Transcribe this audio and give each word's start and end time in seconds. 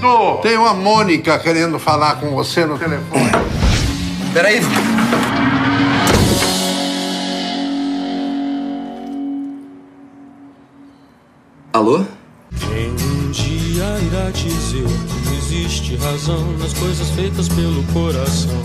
Tô. 0.00 0.38
Tem 0.38 0.56
uma 0.56 0.72
Mônica 0.72 1.38
querendo 1.38 1.78
falar 1.78 2.16
com 2.16 2.30
você 2.30 2.64
no 2.64 2.78
telefone. 2.78 3.30
Peraí. 4.32 4.60
Alô? 11.72 12.04
Quem 12.58 12.90
um 12.90 13.30
dia 13.30 13.84
irá 14.06 14.30
dizer 14.30 14.84
que 14.84 15.36
existe 15.36 15.96
razão 15.96 16.50
nas 16.58 16.72
coisas 16.72 17.10
feitas 17.10 17.48
pelo 17.48 17.82
coração? 17.92 18.62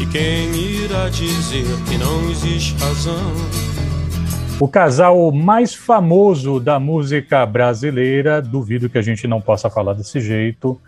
E 0.00 0.06
quem 0.06 0.52
irá 0.54 1.08
dizer 1.08 1.66
que 1.88 1.96
não 1.96 2.30
existe 2.30 2.74
razão? 2.82 3.32
O 4.60 4.68
casal 4.68 5.32
mais 5.32 5.74
famoso 5.74 6.60
da 6.60 6.78
música 6.78 7.44
brasileira, 7.44 8.40
duvido 8.40 8.88
que 8.88 8.96
a 8.96 9.02
gente 9.02 9.26
não 9.26 9.40
possa 9.40 9.68
falar 9.68 9.94
desse 9.94 10.20
jeito, 10.20 10.80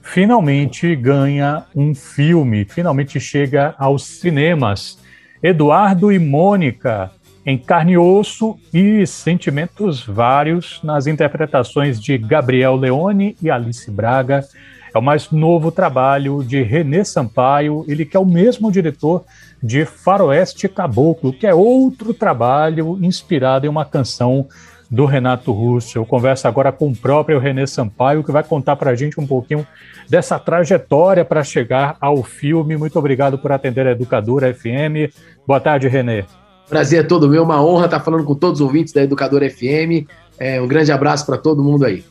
finalmente 0.00 0.96
ganha 0.96 1.64
um 1.76 1.94
filme, 1.94 2.64
finalmente 2.64 3.20
chega 3.20 3.74
aos 3.78 4.04
cinemas. 4.04 4.98
Eduardo 5.42 6.10
e 6.10 6.18
Mônica, 6.18 7.10
em 7.44 7.58
carne 7.58 7.92
e 7.92 7.98
osso 7.98 8.58
e 8.72 9.06
sentimentos 9.06 10.02
vários 10.02 10.80
nas 10.82 11.06
interpretações 11.06 12.00
de 12.00 12.16
Gabriel 12.16 12.74
Leone 12.74 13.36
e 13.42 13.50
Alice 13.50 13.90
Braga. 13.90 14.44
É 14.94 14.98
o 14.98 15.02
mais 15.02 15.30
novo 15.30 15.70
trabalho 15.70 16.42
de 16.42 16.62
René 16.62 17.04
Sampaio, 17.04 17.84
ele 17.86 18.04
que 18.04 18.16
é 18.16 18.20
o 18.20 18.26
mesmo 18.26 18.70
diretor 18.70 19.24
de 19.62 19.84
Faroeste 19.84 20.68
Caboclo, 20.68 21.32
que 21.32 21.46
é 21.46 21.54
outro 21.54 22.14
trabalho 22.14 22.98
inspirado 23.02 23.66
em 23.66 23.68
uma 23.68 23.84
canção 23.84 24.46
do 24.90 25.04
Renato 25.04 25.52
Russo. 25.52 25.96
Eu 25.96 26.04
converso 26.04 26.48
agora 26.48 26.72
com 26.72 26.88
o 26.88 26.96
próprio 26.96 27.38
René 27.38 27.66
Sampaio, 27.66 28.24
que 28.24 28.32
vai 28.32 28.42
contar 28.42 28.74
para 28.74 28.90
a 28.90 28.94
gente 28.94 29.20
um 29.20 29.26
pouquinho 29.26 29.64
dessa 30.08 30.38
trajetória 30.38 31.24
para 31.24 31.44
chegar 31.44 31.96
ao 32.00 32.24
filme. 32.24 32.76
Muito 32.76 32.98
obrigado 32.98 33.38
por 33.38 33.52
atender 33.52 33.86
a 33.86 33.92
Educadora 33.92 34.52
FM. 34.52 35.14
Boa 35.46 35.60
tarde, 35.60 35.86
René. 35.86 36.24
Prazer 36.68 37.00
é 37.00 37.06
todo 37.06 37.28
meu, 37.28 37.42
uma 37.42 37.64
honra 37.64 37.84
estar 37.84 38.00
falando 38.00 38.24
com 38.24 38.34
todos 38.34 38.60
os 38.60 38.66
ouvintes 38.66 38.92
da 38.92 39.02
Educadora 39.02 39.48
FM. 39.48 40.08
É, 40.38 40.60
um 40.60 40.66
grande 40.66 40.90
abraço 40.90 41.26
para 41.26 41.36
todo 41.36 41.62
mundo 41.62 41.84
aí. 41.84 42.04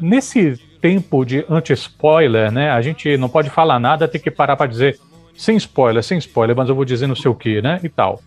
Nesse 0.00 0.58
tempo 0.80 1.24
de 1.24 1.44
anti-spoiler, 1.48 2.50
né? 2.50 2.70
A 2.70 2.80
gente 2.80 3.16
não 3.16 3.28
pode 3.28 3.50
falar 3.50 3.78
nada, 3.78 4.08
tem 4.08 4.20
que 4.20 4.30
parar 4.30 4.56
para 4.56 4.66
dizer 4.66 4.98
sem 5.36 5.56
spoiler, 5.56 6.02
sem 6.02 6.18
spoiler, 6.18 6.56
mas 6.56 6.68
eu 6.68 6.74
vou 6.74 6.84
dizer 6.84 7.06
não 7.06 7.16
sei 7.16 7.30
o 7.30 7.34
que, 7.34 7.60
né? 7.60 7.80
E 7.82 7.88
tal. 7.88 8.20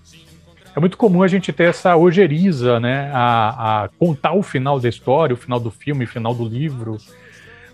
É 0.75 0.80
muito 0.80 0.97
comum 0.97 1.23
a 1.23 1.27
gente 1.27 1.52
ter 1.52 1.70
essa 1.70 1.97
ojeriza, 1.97 2.80
né? 2.80 3.11
A, 3.14 3.83
a 3.83 3.89
contar 3.89 4.33
o 4.33 4.44
final 4.44 4.80
da 4.80 4.88
história, 4.88 5.33
o 5.33 5.38
final 5.38 5.59
do 5.59 5.72
filme, 5.72 6.05
o 6.05 6.08
final 6.08 6.33
do 6.33 6.45
livro. 6.45 6.97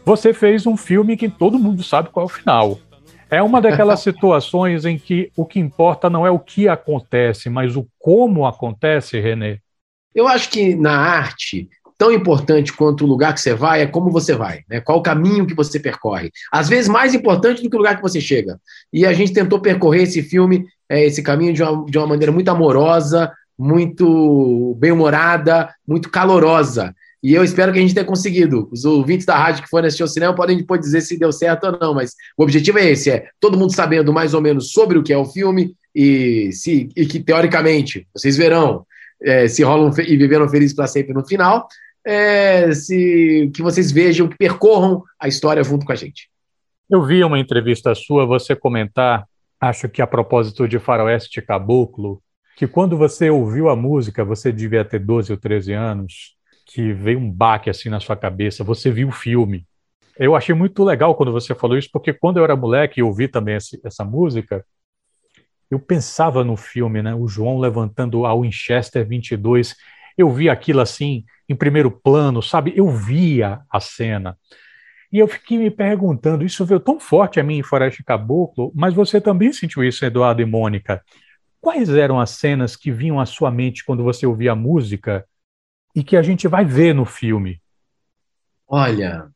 Você 0.06 0.34
fez 0.34 0.66
um 0.66 0.78
filme 0.78 1.18
que 1.18 1.28
todo 1.28 1.60
mundo 1.60 1.84
sabe 1.84 2.10
qual 2.10 2.26
é 2.26 2.28
o 2.28 2.32
final. 2.32 2.80
É 3.30 3.42
uma 3.42 3.60
daquelas 3.60 4.00
situações 4.02 4.86
em 4.86 4.98
que 4.98 5.32
o 5.36 5.46
que 5.46 5.60
importa 5.60 6.10
não 6.10 6.26
é 6.26 6.32
o 6.32 6.40
que 6.40 6.68
acontece, 6.68 7.50
mas 7.50 7.76
o 7.76 7.88
como 8.00 8.46
acontece, 8.46 9.20
René. 9.20 9.60
Eu 10.14 10.28
acho 10.28 10.50
que 10.50 10.76
na 10.76 10.96
arte 10.98 11.68
tão 11.98 12.12
importante 12.12 12.74
quanto 12.74 13.06
o 13.06 13.08
lugar 13.08 13.34
que 13.34 13.42
você 13.42 13.54
vai 13.54 13.82
é 13.82 13.88
como 13.88 14.12
você 14.12 14.34
vai, 14.34 14.62
né? 14.70 14.82
qual 14.82 15.00
o 15.00 15.04
caminho 15.04 15.46
que 15.46 15.56
você 15.56 15.80
percorre. 15.80 16.32
Às 16.52 16.68
vezes 16.68 16.90
mais 16.90 17.14
importante 17.14 17.62
do 17.62 17.70
que 17.70 17.76
o 17.76 17.80
lugar 17.80 17.96
que 17.96 18.02
você 18.02 18.20
chega. 18.20 18.60
E 18.92 19.06
a 19.06 19.14
gente 19.14 19.34
tentou 19.34 19.60
percorrer 19.60 20.04
esse 20.04 20.22
filme, 20.22 20.66
é, 20.90 21.06
esse 21.06 21.22
caminho 21.22 21.54
de 21.54 21.64
uma, 21.64 21.86
de 21.86 21.98
uma 21.98 22.08
maneira 22.08 22.32
muito 22.32 22.50
amorosa, 22.50 23.32
muito 23.58 24.76
bem-humorada, 24.80 25.74
muito 25.88 26.10
calorosa. 26.10 26.94
E 27.24 27.34
eu 27.34 27.44
espero 27.44 27.74
que 27.74 27.80
a 27.80 27.82
gente 27.82 27.94
tenha 27.94 28.06
conseguido. 28.06 28.70
Os 28.72 28.86
ouvintes 28.86 29.26
da 29.26 29.36
rádio 29.36 29.64
que 29.64 29.70
foram 29.70 29.88
assistir 29.88 30.04
ao 30.04 30.08
cinema 30.08 30.36
podem 30.36 30.58
depois 30.58 30.80
dizer 30.80 31.02
se 31.02 31.18
deu 31.18 31.32
certo 31.32 31.66
ou 31.66 31.80
não, 31.80 31.94
mas 31.94 32.14
o 32.38 32.44
objetivo 32.44 32.78
é 32.78 32.92
esse: 32.92 33.10
é 33.10 33.26
todo 33.40 33.58
mundo 33.58 33.74
sabendo 33.74 34.14
mais 34.14 34.34
ou 34.34 34.42
menos 34.42 34.72
sobre 34.72 34.98
o 34.98 35.04
que 35.04 35.12
é 35.12 35.18
o 35.18 35.26
filme 35.26 35.76
e, 35.96 36.52
se, 36.52 36.90
e 36.96 37.06
que, 37.06 37.20
teoricamente, 37.20 38.06
vocês 38.14 38.38
verão 38.38 38.86
é, 39.24 39.48
se 39.48 39.64
rolam 39.64 39.92
e 40.06 40.18
viveram 40.18 40.48
felizes 40.48 40.76
para 40.76 40.86
sempre 40.86 41.14
no 41.14 41.26
final, 41.26 41.68
é, 42.06 42.72
se, 42.74 43.52
que 43.54 43.64
vocês 43.64 43.92
vejam, 43.92 44.28
que 44.28 44.38
percorram 44.38 45.04
a 45.20 45.28
história 45.28 45.64
junto 45.64 45.86
com 45.86 45.92
a 45.92 45.96
gente. 45.96 46.30
Eu 46.90 47.04
vi 47.04 47.24
uma 47.24 47.40
entrevista 47.40 47.96
sua, 47.96 48.26
você 48.26 48.56
comentar, 48.56 49.26
acho 49.60 49.90
que 49.90 50.02
a 50.02 50.08
propósito 50.08 50.68
de 50.68 50.78
Faroeste 50.78 51.42
Caboclo, 51.42 52.22
que 52.56 52.68
quando 52.68 52.96
você 52.96 53.30
ouviu 53.30 53.70
a 53.70 53.76
música, 53.76 54.24
você 54.24 54.52
devia 54.52 54.86
ter 54.86 55.00
12 55.00 55.32
ou 55.32 55.38
13 55.38 55.74
anos, 55.74 56.36
que 56.68 56.94
veio 56.94 57.20
um 57.20 57.32
baque 57.32 57.70
assim 57.70 57.90
na 57.90 58.00
sua 58.00 58.16
cabeça, 58.16 58.64
você 58.64 58.92
viu 58.92 59.10
o 59.10 59.12
filme. 59.12 59.66
Eu 60.18 60.36
achei 60.36 60.54
muito 60.54 60.84
legal 60.84 61.16
quando 61.16 61.32
você 61.32 61.56
falou 61.56 61.78
isso, 61.78 61.90
porque 61.92 62.14
quando 62.14 62.38
eu 62.38 62.44
era 62.44 62.56
moleque 62.56 63.00
e 63.00 63.04
ouvi 63.04 63.28
também 63.28 63.56
esse, 63.56 63.82
essa 63.84 64.06
música, 64.06 64.64
eu 65.70 65.80
pensava 65.80 66.44
no 66.44 66.56
filme, 66.56 67.02
né? 67.02 67.14
O 67.14 67.28
João 67.28 67.60
levantando 67.60 68.26
a 68.26 68.34
Winchester 68.34 69.06
22 69.06 69.76
eu 70.18 70.32
via 70.32 70.52
aquilo 70.52 70.82
assim 70.82 71.26
em 71.48 71.56
primeiro 71.56 71.92
plano, 71.92 72.42
sabe? 72.42 72.74
Eu 72.76 72.90
via 72.90 73.62
a 73.70 73.80
cena. 73.80 74.38
E 75.12 75.20
eu 75.20 75.28
fiquei 75.28 75.58
me 75.58 75.72
perguntando, 75.72 76.44
isso 76.44 76.66
veio 76.66 76.80
tão 76.80 77.00
forte 77.00 77.40
a 77.40 77.44
mim 77.44 77.58
em 77.58 77.64
Floresta 77.64 78.04
Caboclo, 78.04 78.72
mas 78.76 78.94
você 78.94 79.22
também 79.22 79.54
sentiu 79.54 79.84
isso, 79.84 80.04
Eduardo 80.04 80.42
e 80.42 80.46
Mônica. 80.46 81.02
Quais 81.62 81.90
eram 81.90 82.20
as 82.20 82.32
cenas 82.32 82.76
que 82.76 82.92
vinham 82.92 83.20
à 83.20 83.26
sua 83.26 83.50
mente 83.50 83.86
quando 83.86 84.04
você 84.04 84.26
ouvia 84.26 84.52
a 84.52 84.56
música 84.56 85.26
e 85.96 86.04
que 86.04 86.18
a 86.18 86.22
gente 86.22 86.48
vai 86.48 86.66
ver 86.66 86.94
no 86.94 87.06
filme? 87.06 87.62
Olha, 88.68 89.30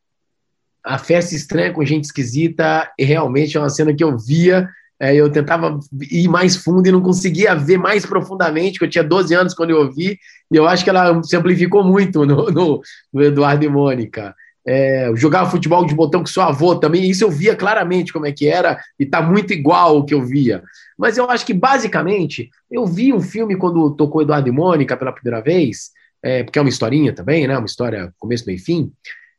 a 0.84 0.98
festa 0.98 1.34
estranha 1.34 1.72
com 1.72 1.84
gente 1.84 2.04
esquisita 2.04 2.92
realmente 2.98 3.56
é 3.56 3.60
uma 3.60 3.70
cena 3.70 3.94
que 3.94 4.02
eu 4.02 4.18
via 4.18 4.68
é, 5.00 5.14
eu 5.14 5.30
tentava 5.30 5.80
ir 6.10 6.28
mais 6.28 6.56
fundo 6.56 6.86
e 6.86 6.92
não 6.92 7.00
conseguia 7.00 7.54
ver 7.54 7.78
mais 7.78 8.04
profundamente, 8.04 8.78
que 8.78 8.84
eu 8.84 8.90
tinha 8.90 9.02
12 9.02 9.34
anos 9.34 9.54
quando 9.54 9.70
eu 9.70 9.78
ouvi, 9.78 10.18
e 10.52 10.56
eu 10.56 10.68
acho 10.68 10.84
que 10.84 10.90
ela 10.90 11.22
se 11.22 11.34
amplificou 11.34 11.82
muito 11.82 12.26
no, 12.26 12.50
no, 12.50 12.82
no 13.12 13.22
Eduardo 13.22 13.64
e 13.64 13.68
Mônica. 13.68 14.34
É, 14.66 15.10
jogava 15.16 15.50
futebol 15.50 15.86
de 15.86 15.94
botão 15.94 16.20
com 16.20 16.26
seu 16.26 16.42
avô 16.42 16.76
também, 16.76 17.08
isso 17.08 17.24
eu 17.24 17.30
via 17.30 17.56
claramente 17.56 18.12
como 18.12 18.26
é 18.26 18.32
que 18.32 18.46
era, 18.46 18.78
e 18.98 19.06
tá 19.06 19.22
muito 19.22 19.54
igual 19.54 19.96
o 19.96 20.04
que 20.04 20.12
eu 20.12 20.22
via. 20.22 20.62
Mas 20.98 21.16
eu 21.16 21.30
acho 21.30 21.46
que, 21.46 21.54
basicamente, 21.54 22.50
eu 22.70 22.84
vi 22.84 23.10
um 23.10 23.22
filme 23.22 23.56
quando 23.56 23.90
tocou 23.92 24.20
Eduardo 24.20 24.50
e 24.50 24.52
Mônica 24.52 24.98
pela 24.98 25.12
primeira 25.12 25.40
vez, 25.40 25.92
é, 26.22 26.42
porque 26.42 26.58
é 26.58 26.62
uma 26.62 26.68
historinha 26.68 27.14
também, 27.14 27.48
né? 27.48 27.56
Uma 27.56 27.64
história 27.64 28.12
começo, 28.18 28.44
meio 28.46 28.62
fim, 28.62 28.92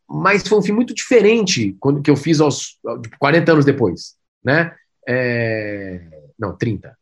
mas 0.09 0.45
foi 0.45 0.57
um 0.57 0.61
filme 0.61 0.77
muito 0.77 0.95
diferente 0.95 1.75
quando 1.79 2.01
que 2.01 2.09
eu 2.09 2.15
fiz 2.15 2.41
aos 2.41 2.79
40 3.19 3.51
anos 3.51 3.65
depois, 3.65 4.15
né? 4.43 4.73
É... 5.11 5.99
Não, 6.39 6.55
30 6.55 6.95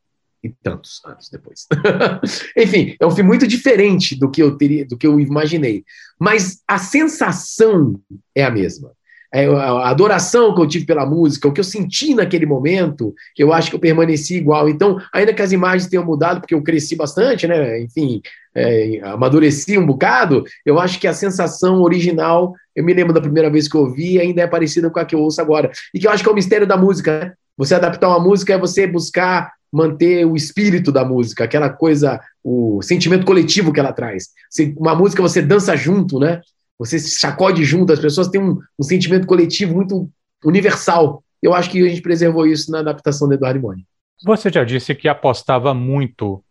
e 0.43 0.49
tantos 0.49 1.01
anos 1.05 1.29
depois. 1.29 1.67
Enfim, 2.57 2.95
é 2.99 3.05
um 3.05 3.11
filme 3.11 3.27
muito 3.27 3.45
diferente 3.45 4.17
do 4.17 4.31
que 4.31 4.41
eu 4.41 4.57
teria, 4.57 4.85
do 4.85 4.97
que 4.97 5.05
eu 5.05 5.19
imaginei. 5.19 5.83
Mas 6.19 6.61
a 6.67 6.77
sensação 6.77 7.99
é 8.35 8.43
a 8.43 8.49
mesma. 8.49 8.91
É, 9.31 9.45
a 9.45 9.89
adoração 9.89 10.55
que 10.55 10.61
eu 10.61 10.67
tive 10.67 10.85
pela 10.87 11.05
música, 11.05 11.47
o 11.47 11.53
que 11.53 11.59
eu 11.59 11.63
senti 11.63 12.15
naquele 12.15 12.47
momento, 12.47 13.13
eu 13.37 13.53
acho 13.53 13.69
que 13.69 13.75
eu 13.75 13.79
permaneci 13.79 14.37
igual. 14.37 14.67
Então, 14.67 14.97
ainda 15.13 15.33
que 15.33 15.41
as 15.41 15.51
imagens 15.51 15.87
tenham 15.87 16.03
mudado, 16.03 16.39
porque 16.39 16.55
eu 16.55 16.63
cresci 16.63 16.95
bastante, 16.95 17.45
né? 17.45 17.79
Enfim, 17.79 18.21
é, 18.55 18.99
amadureci 19.03 19.77
um 19.77 19.85
bocado, 19.85 20.43
eu 20.65 20.79
acho 20.79 20.99
que 20.99 21.07
a 21.07 21.13
sensação 21.13 21.83
original, 21.83 22.55
eu 22.75 22.83
me 22.83 22.93
lembro 22.93 23.13
da 23.13 23.21
primeira 23.21 23.51
vez 23.51 23.67
que 23.67 23.75
eu 23.75 23.81
ouvi, 23.81 24.19
ainda 24.19 24.41
é 24.41 24.47
parecida 24.47 24.89
com 24.89 24.99
a 24.99 25.05
que 25.05 25.13
eu 25.13 25.19
ouço 25.19 25.39
agora. 25.39 25.69
E 25.93 25.99
que 25.99 26.07
eu 26.07 26.11
acho 26.11 26.23
que 26.23 26.29
é 26.29 26.31
o 26.31 26.35
mistério 26.35 26.65
da 26.65 26.75
música, 26.77 27.19
né? 27.19 27.33
Você 27.59 27.75
adaptar 27.75 28.07
uma 28.07 28.21
música 28.21 28.53
é 28.53 28.57
você 28.57 28.87
buscar 28.87 29.51
manter 29.69 30.25
o 30.25 30.33
espírito 30.33 30.93
da 30.93 31.03
música, 31.03 31.43
aquela 31.43 31.69
coisa, 31.69 32.17
o 32.41 32.81
sentimento 32.81 33.25
coletivo 33.25 33.73
que 33.73 33.81
ela 33.81 33.91
traz. 33.91 34.29
Uma 34.77 34.95
música 34.95 35.21
você 35.21 35.41
dança 35.41 35.75
junto, 35.75 36.19
né? 36.19 36.39
Você 36.79 36.97
se 36.97 37.19
sacode 37.19 37.65
junto, 37.65 37.91
as 37.91 37.99
pessoas 37.99 38.29
têm 38.29 38.41
um, 38.41 38.57
um 38.79 38.83
sentimento 38.83 39.27
coletivo 39.27 39.75
muito 39.75 40.09
universal. 40.45 41.21
Eu 41.43 41.53
acho 41.53 41.69
que 41.69 41.85
a 41.85 41.89
gente 41.89 42.01
preservou 42.01 42.47
isso 42.47 42.71
na 42.71 42.79
adaptação 42.79 43.27
do 43.27 43.33
Eduardo 43.33 43.59
Boni. 43.59 43.85
Você 44.23 44.49
já 44.49 44.63
disse 44.63 44.95
que 44.95 45.09
apostava 45.09 45.73
muito 45.73 46.41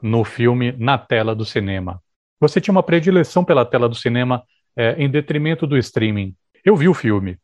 no 0.00 0.24
filme 0.24 0.74
na 0.78 0.96
tela 0.96 1.34
do 1.34 1.44
cinema. 1.44 2.00
Você 2.40 2.58
tinha 2.58 2.72
uma 2.72 2.82
predileção 2.82 3.44
pela 3.44 3.66
tela 3.66 3.86
do 3.86 3.94
cinema 3.94 4.42
é, 4.74 4.94
em 4.96 5.10
detrimento 5.10 5.66
do 5.66 5.76
streaming. 5.76 6.34
Eu 6.64 6.74
vi 6.74 6.88
o 6.88 6.94
filme, 6.94 7.36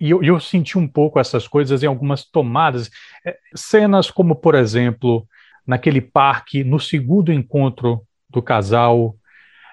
e 0.00 0.10
eu, 0.10 0.22
eu, 0.22 0.40
senti 0.40 0.78
um 0.78 0.88
pouco 0.88 1.20
essas 1.20 1.46
coisas 1.46 1.82
em 1.82 1.86
algumas 1.86 2.24
tomadas. 2.24 2.90
É, 3.24 3.36
cenas 3.54 4.10
como, 4.10 4.34
por 4.34 4.54
exemplo, 4.54 5.26
naquele 5.66 6.00
parque, 6.00 6.64
no 6.64 6.80
segundo 6.80 7.32
encontro 7.32 8.02
do 8.28 8.40
casal, 8.40 9.14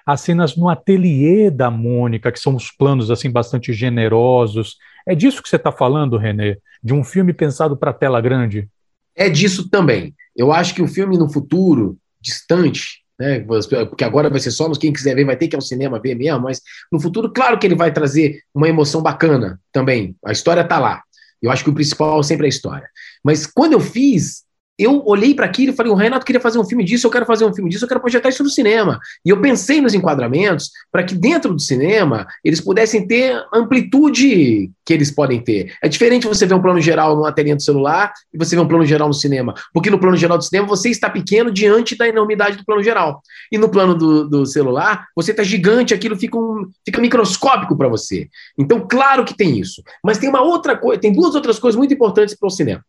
as 0.04 0.20
cenas 0.20 0.56
no 0.56 0.68
ateliê 0.68 1.50
da 1.50 1.70
Mônica, 1.70 2.30
que 2.30 2.38
são 2.38 2.54
os 2.54 2.70
planos 2.70 3.10
assim 3.10 3.30
bastante 3.30 3.72
generosos. 3.72 4.76
É 5.06 5.14
disso 5.14 5.42
que 5.42 5.48
você 5.48 5.56
está 5.56 5.72
falando, 5.72 6.16
René? 6.16 6.56
De 6.82 6.92
um 6.94 7.02
filme 7.02 7.32
pensado 7.32 7.76
para 7.76 7.92
tela 7.92 8.20
grande? 8.20 8.68
É 9.14 9.28
disso 9.28 9.68
também. 9.68 10.14
Eu 10.36 10.52
acho 10.52 10.74
que 10.74 10.82
o 10.82 10.88
filme 10.88 11.18
no 11.18 11.28
futuro, 11.28 11.98
distante, 12.20 13.02
né? 13.18 13.44
Porque 13.88 14.04
agora 14.04 14.30
vai 14.30 14.40
ser 14.40 14.50
só 14.50 14.68
nos 14.68 14.78
quem 14.78 14.92
quiser 14.92 15.14
ver, 15.14 15.24
vai 15.24 15.36
ter 15.36 15.48
que 15.48 15.56
ir 15.56 15.58
ao 15.58 15.62
cinema 15.62 16.00
ver 16.00 16.14
mesmo, 16.14 16.40
mas 16.40 16.60
no 16.90 17.00
futuro, 17.00 17.32
claro 17.32 17.58
que 17.58 17.66
ele 17.66 17.74
vai 17.74 17.92
trazer 17.92 18.42
uma 18.54 18.68
emoção 18.68 19.02
bacana 19.02 19.60
também. 19.72 20.16
A 20.24 20.32
história 20.32 20.60
está 20.60 20.78
lá. 20.78 21.02
Eu 21.40 21.50
acho 21.50 21.64
que 21.64 21.70
o 21.70 21.74
principal 21.74 22.22
sempre 22.22 22.46
é 22.46 22.48
a 22.48 22.50
história. 22.50 22.88
Mas 23.22 23.46
quando 23.46 23.72
eu 23.72 23.80
fiz, 23.80 24.44
eu 24.78 25.02
olhei 25.04 25.34
para 25.34 25.46
aquilo 25.46 25.72
e 25.72 25.76
falei: 25.76 25.90
o 25.90 25.96
Renato 25.96 26.24
queria 26.24 26.40
fazer 26.40 26.58
um 26.58 26.64
filme 26.64 26.84
disso, 26.84 27.06
eu 27.06 27.10
quero 27.10 27.26
fazer 27.26 27.44
um 27.44 27.52
filme 27.52 27.68
disso, 27.68 27.84
eu 27.84 27.88
quero 27.88 28.00
projetar 28.00 28.28
isso 28.28 28.44
no 28.44 28.50
cinema. 28.50 29.00
E 29.24 29.30
eu 29.30 29.40
pensei 29.40 29.80
nos 29.80 29.92
enquadramentos 29.92 30.70
para 30.92 31.02
que 31.02 31.14
dentro 31.14 31.52
do 31.52 31.60
cinema 31.60 32.26
eles 32.44 32.60
pudessem 32.60 33.06
ter 33.06 33.42
amplitude 33.52 34.70
que 34.84 34.94
eles 34.94 35.10
podem 35.10 35.40
ter. 35.40 35.74
É 35.82 35.88
diferente 35.88 36.26
você 36.26 36.46
ver 36.46 36.54
um 36.54 36.62
plano 36.62 36.80
geral 36.80 37.16
numa 37.16 37.32
telinha 37.32 37.56
do 37.56 37.62
celular 37.62 38.12
e 38.32 38.38
você 38.38 38.54
ver 38.54 38.62
um 38.62 38.68
plano 38.68 38.86
geral 38.86 39.08
no 39.08 39.14
cinema. 39.14 39.52
Porque 39.72 39.90
no 39.90 39.98
plano 39.98 40.16
geral 40.16 40.38
do 40.38 40.44
cinema 40.44 40.66
você 40.66 40.90
está 40.90 41.10
pequeno 41.10 41.50
diante 41.50 41.96
da 41.96 42.06
enormidade 42.06 42.56
do 42.56 42.64
plano 42.64 42.82
geral. 42.82 43.20
E 43.50 43.58
no 43.58 43.68
plano 43.68 43.94
do, 43.94 44.28
do 44.28 44.46
celular 44.46 45.06
você 45.14 45.32
está 45.32 45.42
gigante, 45.42 45.92
aquilo 45.92 46.16
fica, 46.16 46.38
um, 46.38 46.70
fica 46.84 47.00
microscópico 47.00 47.76
para 47.76 47.88
você. 47.88 48.28
Então, 48.56 48.86
claro 48.88 49.24
que 49.24 49.36
tem 49.36 49.58
isso. 49.58 49.82
Mas 50.04 50.18
tem 50.18 50.28
uma 50.28 50.42
outra 50.42 50.76
coisa, 50.76 51.00
tem 51.00 51.12
duas 51.12 51.34
outras 51.34 51.58
coisas 51.58 51.76
muito 51.76 51.92
importantes 51.92 52.36
para 52.36 52.46
o 52.46 52.50
cinema. 52.50 52.84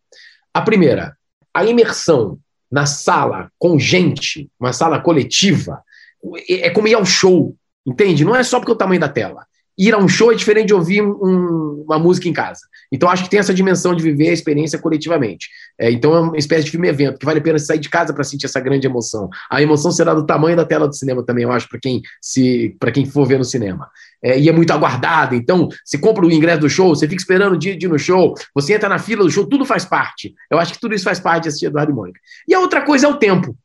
A 0.52 0.62
primeira, 0.62 1.14
a 1.52 1.64
imersão 1.64 2.38
na 2.70 2.86
sala 2.86 3.50
com 3.58 3.78
gente, 3.78 4.48
uma 4.58 4.72
sala 4.72 5.00
coletiva, 5.00 5.82
é 6.48 6.70
como 6.70 6.86
ir 6.86 6.94
ao 6.94 7.04
show, 7.04 7.56
entende? 7.84 8.24
Não 8.24 8.36
é 8.36 8.42
só 8.42 8.58
porque 8.58 8.72
o 8.72 8.76
tamanho 8.76 9.00
da 9.00 9.08
tela. 9.08 9.46
Ir 9.80 9.94
a 9.94 9.98
um 9.98 10.06
show 10.06 10.30
é 10.30 10.34
diferente 10.34 10.66
de 10.66 10.74
ouvir 10.74 11.02
um, 11.02 11.84
uma 11.86 11.98
música 11.98 12.28
em 12.28 12.32
casa. 12.32 12.60
Então, 12.92 13.08
acho 13.08 13.24
que 13.24 13.30
tem 13.30 13.40
essa 13.40 13.54
dimensão 13.54 13.94
de 13.94 14.02
viver 14.02 14.28
a 14.28 14.32
experiência 14.32 14.78
coletivamente. 14.78 15.48
É, 15.78 15.90
então, 15.90 16.14
é 16.14 16.20
uma 16.20 16.36
espécie 16.36 16.64
de 16.64 16.70
filme-evento, 16.70 17.18
que 17.18 17.24
vale 17.24 17.38
a 17.38 17.42
pena 17.42 17.58
sair 17.58 17.78
de 17.78 17.88
casa 17.88 18.12
para 18.12 18.22
sentir 18.22 18.46
essa 18.46 18.60
grande 18.60 18.86
emoção. 18.86 19.30
A 19.50 19.62
emoção 19.62 19.90
será 19.90 20.12
do 20.12 20.26
tamanho 20.26 20.56
da 20.56 20.66
tela 20.66 20.86
do 20.86 20.94
cinema 20.94 21.24
também, 21.24 21.44
eu 21.44 21.52
acho, 21.52 21.68
para 21.68 21.80
quem, 21.80 22.02
se, 22.20 22.76
quem 22.92 23.06
for 23.06 23.26
ver 23.26 23.38
no 23.38 23.44
cinema 23.44 23.88
é, 24.22 24.38
e 24.38 24.48
é 24.48 24.52
muito 24.52 24.72
aguardado. 24.72 25.34
Então, 25.34 25.68
você 25.84 25.98
compra 25.98 26.24
o 26.24 26.30
ingresso 26.30 26.60
do 26.60 26.70
show, 26.70 26.94
você 26.94 27.08
fica 27.08 27.20
esperando 27.20 27.54
o 27.54 27.58
dia 27.58 27.76
de 27.76 27.86
ir 27.86 27.88
no 27.88 27.98
show, 27.98 28.34
você 28.54 28.74
entra 28.74 28.88
na 28.88 28.98
fila 28.98 29.24
do 29.24 29.30
show, 29.30 29.46
tudo 29.46 29.64
faz 29.64 29.84
parte. 29.84 30.34
Eu 30.50 30.58
acho 30.58 30.74
que 30.74 30.80
tudo 30.80 30.94
isso 30.94 31.04
faz 31.04 31.18
parte 31.18 31.44
de 31.44 31.48
assistir 31.48 31.66
Eduardo 31.66 31.92
e 31.92 31.94
Mônica. 31.94 32.20
E 32.46 32.54
a 32.54 32.60
outra 32.60 32.82
coisa 32.82 33.06
é 33.06 33.08
o 33.08 33.16
tempo. 33.16 33.56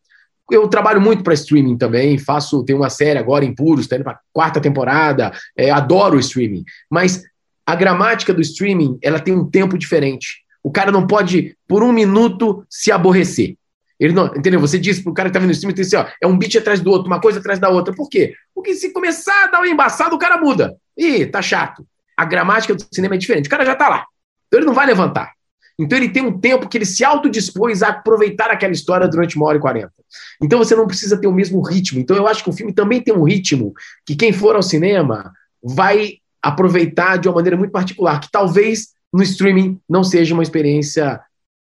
Eu 0.52 0.68
trabalho 0.68 1.02
muito 1.02 1.24
para 1.24 1.34
streaming 1.34 1.78
também, 1.78 2.18
faço, 2.18 2.64
tem 2.64 2.76
uma 2.76 2.90
série 2.90 3.18
agora 3.18 3.44
em 3.44 3.54
puros, 3.54 3.86
está 3.86 3.96
indo 3.96 4.04
para 4.04 4.20
quarta 4.32 4.62
temporada, 4.62 5.32
é, 5.58 5.72
adoro 5.72 6.20
streaming. 6.20 6.64
Mas 6.90 7.24
a 7.66 7.76
gramática 7.76 8.34
do 8.34 8.42
streaming, 8.42 9.00
ela 9.02 9.20
tem 9.20 9.34
um 9.34 9.50
tempo 9.50 9.78
diferente. 9.78 10.44
O 10.64 10.72
cara 10.72 10.92
não 10.92 11.08
pode, 11.08 11.58
por 11.68 11.84
um 11.84 11.92
minuto, 11.92 12.66
se 12.70 12.92
aborrecer. 12.92 13.56
Ele 14.00 14.14
não, 14.14 14.28
entendeu? 14.28 14.60
Você 14.60 14.78
disse 14.78 15.04
pro 15.04 15.14
cara 15.14 15.30
que 15.30 15.34
tá 15.34 15.40
vendo 15.40 15.50
o 15.50 15.54
stream, 15.54 15.74
assim, 15.80 15.96
ó, 15.96 16.06
é 16.22 16.28
um 16.28 16.38
beat 16.38 16.56
atrás 16.58 16.82
do 16.82 16.92
outro, 16.92 17.08
uma 17.08 17.22
coisa 17.22 17.40
atrás 17.40 17.60
da 17.60 17.70
outra. 17.70 17.94
Por 17.94 18.10
quê? 18.10 18.34
Porque 18.54 18.74
se 18.74 18.92
começar 18.92 19.46
a 19.46 19.48
dar 19.48 19.60
uma 19.60 19.68
embaçada, 19.68 20.14
o 20.14 20.20
cara 20.20 20.38
muda. 20.38 20.76
Ih, 20.98 21.26
tá 21.26 21.42
chato. 21.42 21.86
A 22.16 22.26
gramática 22.26 22.76
do 22.76 22.86
cinema 22.94 23.16
é 23.16 23.18
diferente. 23.18 23.48
O 23.48 23.50
cara 23.50 23.66
já 23.66 23.76
tá 23.76 23.90
lá. 23.90 24.06
Então 24.48 24.60
ele 24.60 24.68
não 24.68 24.74
vai 24.74 24.86
levantar. 24.86 25.35
Então 25.78 25.98
ele 25.98 26.10
tem 26.10 26.24
um 26.24 26.40
tempo 26.40 26.70
que 26.70 26.78
ele 26.78 26.86
se 26.86 27.04
autodispôs 27.04 27.84
a 27.84 27.90
aproveitar 27.90 28.50
aquela 28.50 28.74
história 28.74 29.08
durante 29.08 29.36
uma 29.36 29.48
hora 29.48 29.58
e 29.58 29.62
quarenta. 29.62 29.94
Então 30.42 30.60
você 30.60 30.76
não 30.76 30.88
precisa 30.88 31.20
ter 31.20 31.28
o 31.28 31.34
mesmo 31.34 31.62
ritmo. 31.62 32.00
Então 32.00 32.16
eu 32.16 32.28
acho 32.28 32.44
que 32.44 32.50
o 32.50 32.54
filme 32.54 32.74
também 32.74 33.02
tem 33.02 33.14
um 33.14 33.24
ritmo 33.24 33.74
que 34.06 34.16
quem 34.16 34.32
for 34.32 34.56
ao 34.56 34.64
cinema 34.64 35.32
vai 35.62 36.16
aproveitar 36.42 37.18
de 37.18 37.28
uma 37.28 37.36
maneira 37.36 37.58
muito 37.58 37.72
particular, 37.72 38.20
que 38.20 38.32
talvez 38.32 38.90
no 39.12 39.24
streaming 39.24 39.80
não 39.90 40.04
seja 40.04 40.34
uma 40.34 40.44
experiência 40.44 41.20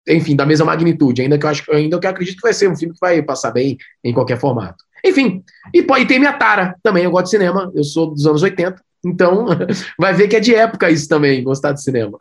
enfim, 0.09 0.37
da 0.37 0.45
mesma 0.45 0.67
magnitude, 0.67 1.23
ainda 1.23 1.39
que 1.39 1.47
eu 1.47 1.51
acho, 1.51 1.73
ainda 1.73 1.99
que 1.99 2.07
eu 2.07 2.11
acredito 2.11 2.37
que 2.37 2.43
vai 2.43 2.53
ser 2.53 2.69
um 2.69 2.77
filme 2.77 2.93
que 2.95 3.01
vai 3.01 3.23
passar 3.23 3.51
bem 3.51 3.79
em 4.03 4.13
qualquer 4.13 4.39
formato. 4.39 4.85
Enfim, 5.05 5.43
e 5.73 5.83
pode 5.83 6.07
ter 6.07 6.19
minha 6.19 6.33
tara 6.33 6.77
também, 6.83 7.05
eu 7.05 7.11
gosto 7.11 7.25
de 7.25 7.31
cinema, 7.31 7.71
eu 7.75 7.85
sou 7.85 8.11
dos 8.11 8.27
anos 8.27 8.43
80, 8.43 8.81
então 9.05 9.47
vai 9.99 10.13
ver 10.15 10.29
que 10.29 10.37
é 10.37 10.41
de 10.41 10.55
época 10.55 10.91
isso 10.91 11.09
também, 11.09 11.43
gostar 11.43 11.73
de 11.73 11.83
cinema. 11.83 12.17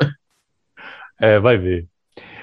É, 1.24 1.40
vai 1.40 1.58
ver. 1.58 1.88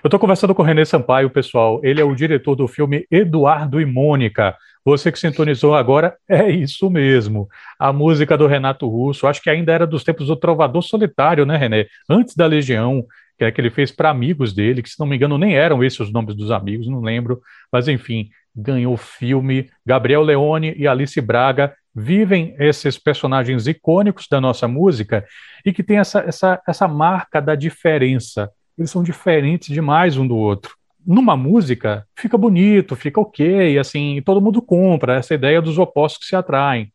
Eu 0.03 0.09
estou 0.09 0.19
conversando 0.19 0.55
com 0.55 0.63
o 0.63 0.65
René 0.65 0.87
Sampaio, 0.87 1.29
pessoal. 1.29 1.83
Ele 1.85 2.01
é 2.01 2.05
o 2.05 2.15
diretor 2.15 2.57
do 2.57 2.67
filme 2.67 3.07
Eduardo 3.11 3.79
e 3.79 3.85
Mônica. 3.85 4.57
Você 4.83 5.13
que 5.13 5.19
sintonizou 5.19 5.75
agora, 5.75 6.17
é 6.27 6.49
isso 6.49 6.89
mesmo. 6.89 7.47
A 7.79 7.93
música 7.93 8.39
do 8.39 8.47
Renato 8.47 8.89
Russo, 8.89 9.27
acho 9.27 9.43
que 9.43 9.51
ainda 9.51 9.71
era 9.71 9.87
dos 9.87 10.03
tempos 10.03 10.29
do 10.29 10.35
Trovador 10.35 10.81
Solitário, 10.81 11.45
né, 11.45 11.59
René? 11.59 11.89
Antes 12.09 12.35
da 12.35 12.47
Legião, 12.47 13.05
que 13.37 13.45
é 13.45 13.53
que 13.53 13.61
ele 13.61 13.69
fez 13.69 13.93
para 13.93 14.09
amigos 14.09 14.55
dele, 14.55 14.83
que 14.83 14.89
se 14.89 14.99
não 14.99 15.07
me 15.07 15.17
engano 15.17 15.37
nem 15.37 15.59
eram 15.59 15.85
esses 15.85 16.01
os 16.01 16.11
nomes 16.11 16.35
dos 16.35 16.51
amigos, 16.51 16.89
não 16.89 17.03
lembro, 17.03 17.39
mas 17.71 17.87
enfim, 17.87 18.31
ganhou 18.57 18.97
filme. 18.97 19.69
Gabriel 19.85 20.23
Leone 20.23 20.73
e 20.75 20.89
Alice 20.89 21.21
Braga 21.21 21.75
vivem 21.95 22.55
esses 22.59 22.97
personagens 22.97 23.67
icônicos 23.67 24.27
da 24.31 24.41
nossa 24.41 24.67
música 24.67 25.27
e 25.67 25.73
que 25.73 25.83
tem 25.83 25.99
essa, 25.99 26.21
essa, 26.21 26.63
essa 26.67 26.89
marca 26.89 27.43
da 27.43 27.55
diferença. 27.55 28.51
Eles 28.81 28.91
são 28.91 29.03
diferentes 29.03 29.69
demais 29.69 30.17
um 30.17 30.27
do 30.27 30.35
outro. 30.35 30.75
Numa 31.07 31.37
música, 31.37 32.07
fica 32.17 32.39
bonito, 32.39 32.97
fica 32.97 33.21
ok, 33.21 33.79
assim, 33.79 34.23
todo 34.25 34.41
mundo 34.41 34.63
compra 34.63 35.17
essa 35.17 35.35
ideia 35.35 35.61
dos 35.61 35.77
opostos 35.77 36.23
que 36.23 36.29
se 36.31 36.35
atraem. 36.35 36.91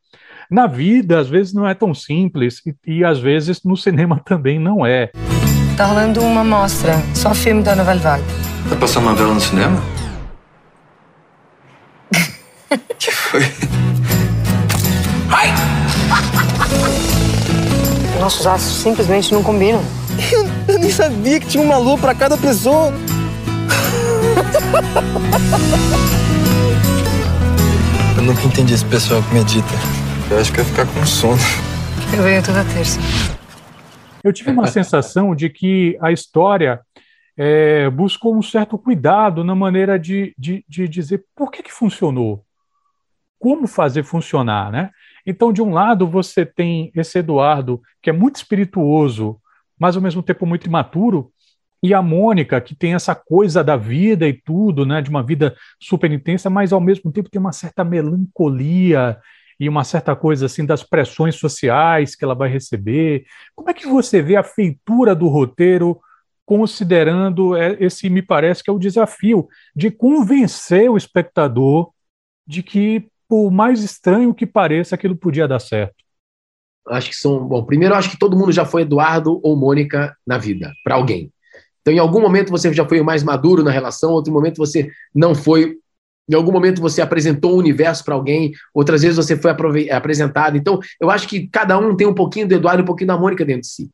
Na 0.50 0.66
vida, 0.66 1.20
às 1.20 1.30
vezes 1.30 1.54
não 1.54 1.68
é 1.68 1.76
tão 1.76 1.94
simples 1.94 2.60
e, 2.66 2.76
e 2.88 3.06
às 3.06 3.20
vezes 3.20 3.62
no 3.64 3.78
cinema 3.78 4.20
também 4.26 4.58
não 4.58 4.84
é. 4.84 5.12
Tá 5.78 5.86
rolando 5.86 6.22
uma 6.22 6.44
mostra, 6.44 6.94
só 7.14 7.36
filme 7.36 7.62
da 7.62 7.76
Nouvelle 7.76 8.00
Vague. 8.00 8.24
Tá 8.68 8.76
passando 8.76 9.06
novela 9.06 9.36
no 9.36 9.40
cinema? 9.40 9.80
que 12.98 13.12
foi? 13.12 13.42
Ai! 15.30 15.50
Nossos 18.20 18.48
astros 18.48 18.76
simplesmente 18.78 19.34
não 19.34 19.44
combinam. 19.44 19.82
Eu, 20.32 20.46
eu 20.76 20.80
nem 20.80 20.90
sabia 20.90 21.40
que 21.40 21.48
tinha 21.48 21.64
uma 21.64 21.78
lua 21.78 21.98
para 21.98 22.16
cada 22.16 22.38
pessoa. 22.38 22.94
Eu 28.18 28.24
nunca 28.24 28.44
entendi 28.44 28.74
esse 28.74 28.86
pessoal 28.86 29.22
que 29.24 29.34
medita. 29.34 29.68
Eu 30.32 30.40
acho 30.40 30.52
que 30.52 30.62
vai 30.62 30.66
ficar 30.66 30.86
com 30.88 31.06
sono. 31.06 31.40
Eu 32.16 32.24
venho 32.24 32.44
toda 32.44 32.64
terça. 32.66 33.00
Eu 34.24 34.34
tive 34.34 34.50
uma 34.50 34.68
sensação 34.68 35.36
de 35.36 35.50
que 35.50 35.98
a 36.02 36.12
história 36.12 36.82
é, 37.38 37.90
buscou 37.90 38.36
um 38.36 38.42
certo 38.42 38.78
cuidado 38.78 39.44
na 39.44 39.54
maneira 39.54 40.00
de, 40.00 40.34
de, 40.38 40.66
de 40.68 40.88
dizer 40.88 41.24
por 41.36 41.52
que, 41.52 41.62
que 41.62 41.72
funcionou, 41.72 42.44
como 43.38 43.68
fazer 43.68 44.04
funcionar, 44.04 44.72
né? 44.72 44.90
Então, 45.26 45.52
de 45.52 45.62
um 45.62 45.72
lado, 45.72 46.08
você 46.08 46.46
tem 46.46 46.92
esse 46.96 47.20
Eduardo, 47.20 47.82
que 48.02 48.10
é 48.10 48.14
muito 48.14 48.36
espirituoso, 48.36 49.40
mas 49.80 49.96
ao 49.96 50.02
mesmo 50.02 50.22
tempo 50.22 50.46
muito 50.46 50.68
imaturo, 50.68 51.32
e 51.82 51.94
a 51.94 52.02
Mônica, 52.02 52.60
que 52.62 52.76
tem 52.76 52.96
essa 52.96 53.14
coisa 53.14 53.64
da 53.64 53.78
vida 53.78 54.28
e 54.28 54.34
tudo, 54.34 54.86
né, 54.86 55.02
de 55.02 55.10
uma 55.10 55.22
vida 55.22 55.56
super 55.80 56.12
intensa, 56.12 56.50
mas 56.50 56.74
ao 56.74 56.82
mesmo 56.82 57.12
tempo 57.12 57.30
tem 57.30 57.40
uma 57.40 57.52
certa 57.52 57.84
melancolia 57.84 59.20
e 59.60 59.70
uma 59.70 59.84
certa 59.84 60.16
coisa 60.16 60.48
assim 60.48 60.66
das 60.66 60.84
pressões 60.84 61.36
sociais 61.36 62.16
que 62.16 62.26
ela 62.26 62.34
vai 62.34 62.50
receber. 62.50 63.26
Como 63.56 63.70
é 63.70 63.74
que 63.74 63.88
você 63.88 64.22
vê 64.22 64.36
a 64.36 64.44
feitura 64.44 65.14
do 65.14 65.28
roteiro 65.28 66.00
considerando 66.46 67.56
é, 67.56 67.76
esse, 67.80 68.10
me 68.10 68.22
parece 68.22 68.64
que 68.64 68.70
é 68.70 68.74
o 68.74 68.80
desafio 68.80 69.48
de 69.76 69.90
convencer 69.90 70.90
o 70.90 70.98
espectador 70.98 71.92
de 72.46 72.62
que, 72.62 73.08
por 73.28 73.52
mais 73.52 73.84
estranho 73.84 74.34
que 74.34 74.46
pareça, 74.46 74.96
aquilo 74.96 75.16
podia 75.16 75.48
dar 75.48 75.60
certo? 75.60 75.96
Acho 76.88 77.10
que 77.10 77.16
são. 77.16 77.46
Bom, 77.46 77.64
primeiro, 77.64 77.96
acho 77.96 78.12
que 78.12 78.20
todo 78.20 78.38
mundo 78.38 78.52
já 78.52 78.66
foi 78.66 78.84
Eduardo 78.84 79.40
ou 79.44 79.56
Mônica 79.56 80.16
na 80.26 80.38
vida, 80.38 80.72
para 80.84 80.96
alguém. 80.96 81.32
Então, 81.82 81.94
em 81.94 82.00
algum 82.00 82.20
momento 82.20 82.52
você 82.52 82.72
já 82.74 82.88
foi 82.88 83.02
mais 83.02 83.24
maduro 83.24 83.64
na 83.64 83.72
relação, 83.72 84.12
outro 84.12 84.34
momento 84.34 84.58
você 84.58 84.90
não 85.14 85.36
foi 85.36 85.78
em 86.28 86.34
algum 86.34 86.52
momento 86.52 86.82
você 86.82 87.02
apresentou 87.02 87.54
o 87.54 87.60
universo 87.60 88.04
para 88.04 88.16
alguém, 88.16 88.52
outras 88.74 89.04
vezes 89.04 89.16
você 89.16 89.38
foi 89.38 89.52
apresentado. 89.92 90.58
Então, 90.58 90.80
eu 91.00 91.12
acho 91.12 91.28
que 91.28 91.48
cada 91.48 91.78
um 91.78 91.96
tem 91.96 92.08
um 92.08 92.14
pouquinho 92.14 92.48
do 92.48 92.56
Eduardo 92.56 92.82
e 92.82 92.84
um 92.84 92.88
pouquinho 92.88 93.10
da 93.10 93.18
Mônica 93.18 93.46
dentro 93.46 93.62
de 93.62 93.68
si. 93.68 93.92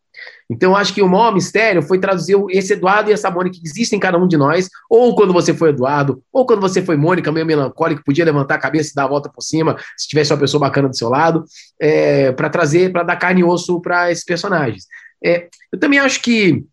Então, 0.50 0.76
acho 0.76 0.94
que 0.94 1.02
o 1.02 1.08
maior 1.08 1.34
mistério 1.34 1.82
foi 1.82 2.00
traduzir 2.00 2.36
esse 2.50 2.74
Eduardo 2.74 3.10
e 3.10 3.14
essa 3.14 3.32
Mônica 3.32 3.58
que 3.58 3.68
existem 3.68 3.98
em 3.98 4.00
cada 4.00 4.18
um 4.18 4.28
de 4.28 4.38
nós, 4.38 4.68
ou 4.90 5.16
quando 5.16 5.32
você 5.32 5.54
foi 5.54 5.70
Eduardo, 5.70 6.22
ou 6.32 6.46
quando 6.46 6.60
você 6.60 6.82
foi 6.82 6.98
Mônica, 6.98 7.32
meio 7.32 7.46
melancólica, 7.46 8.04
podia 8.06 8.26
levantar 8.26 8.56
a 8.56 8.60
cabeça 8.60 8.92
e 8.92 8.96
dar 8.96 9.06
a 9.06 9.08
volta 9.08 9.30
por 9.30 9.42
cima, 9.42 9.78
se 9.98 10.08
tivesse 10.08 10.34
uma 10.34 10.40
pessoa 10.40 10.60
bacana 10.60 10.90
do 10.90 10.98
seu 10.98 11.10
lado, 11.10 11.46
é, 11.80 12.32
para 12.34 12.50
trazer, 12.50 12.92
para 12.92 13.04
dar 13.04 13.16
carne 13.16 13.42
e 13.42 13.44
osso 13.44 13.82
para 13.82 14.12
esses 14.12 14.26
personagens. 14.26 14.86
É, 15.24 15.48
eu 15.72 15.80
também 15.80 16.00
acho 16.00 16.22
que 16.22 16.66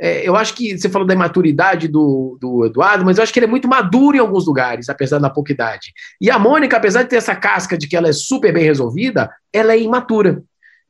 é, 0.00 0.26
eu 0.26 0.34
acho 0.34 0.54
que 0.54 0.76
você 0.76 0.88
falou 0.88 1.06
da 1.06 1.14
imaturidade 1.14 1.86
do, 1.86 2.36
do 2.40 2.66
Eduardo, 2.66 3.04
mas 3.04 3.16
eu 3.16 3.22
acho 3.22 3.32
que 3.32 3.38
ele 3.38 3.46
é 3.46 3.48
muito 3.48 3.68
maduro 3.68 4.16
em 4.16 4.20
alguns 4.20 4.46
lugares, 4.46 4.88
apesar 4.88 5.18
da 5.18 5.30
pouca 5.30 5.52
idade. 5.52 5.92
E 6.20 6.30
a 6.30 6.38
Mônica, 6.38 6.76
apesar 6.76 7.02
de 7.02 7.10
ter 7.10 7.16
essa 7.16 7.36
casca 7.36 7.76
de 7.78 7.86
que 7.86 7.96
ela 7.96 8.08
é 8.08 8.12
super 8.12 8.52
bem 8.52 8.64
resolvida, 8.64 9.30
ela 9.52 9.74
é 9.74 9.78
imatura. 9.78 10.42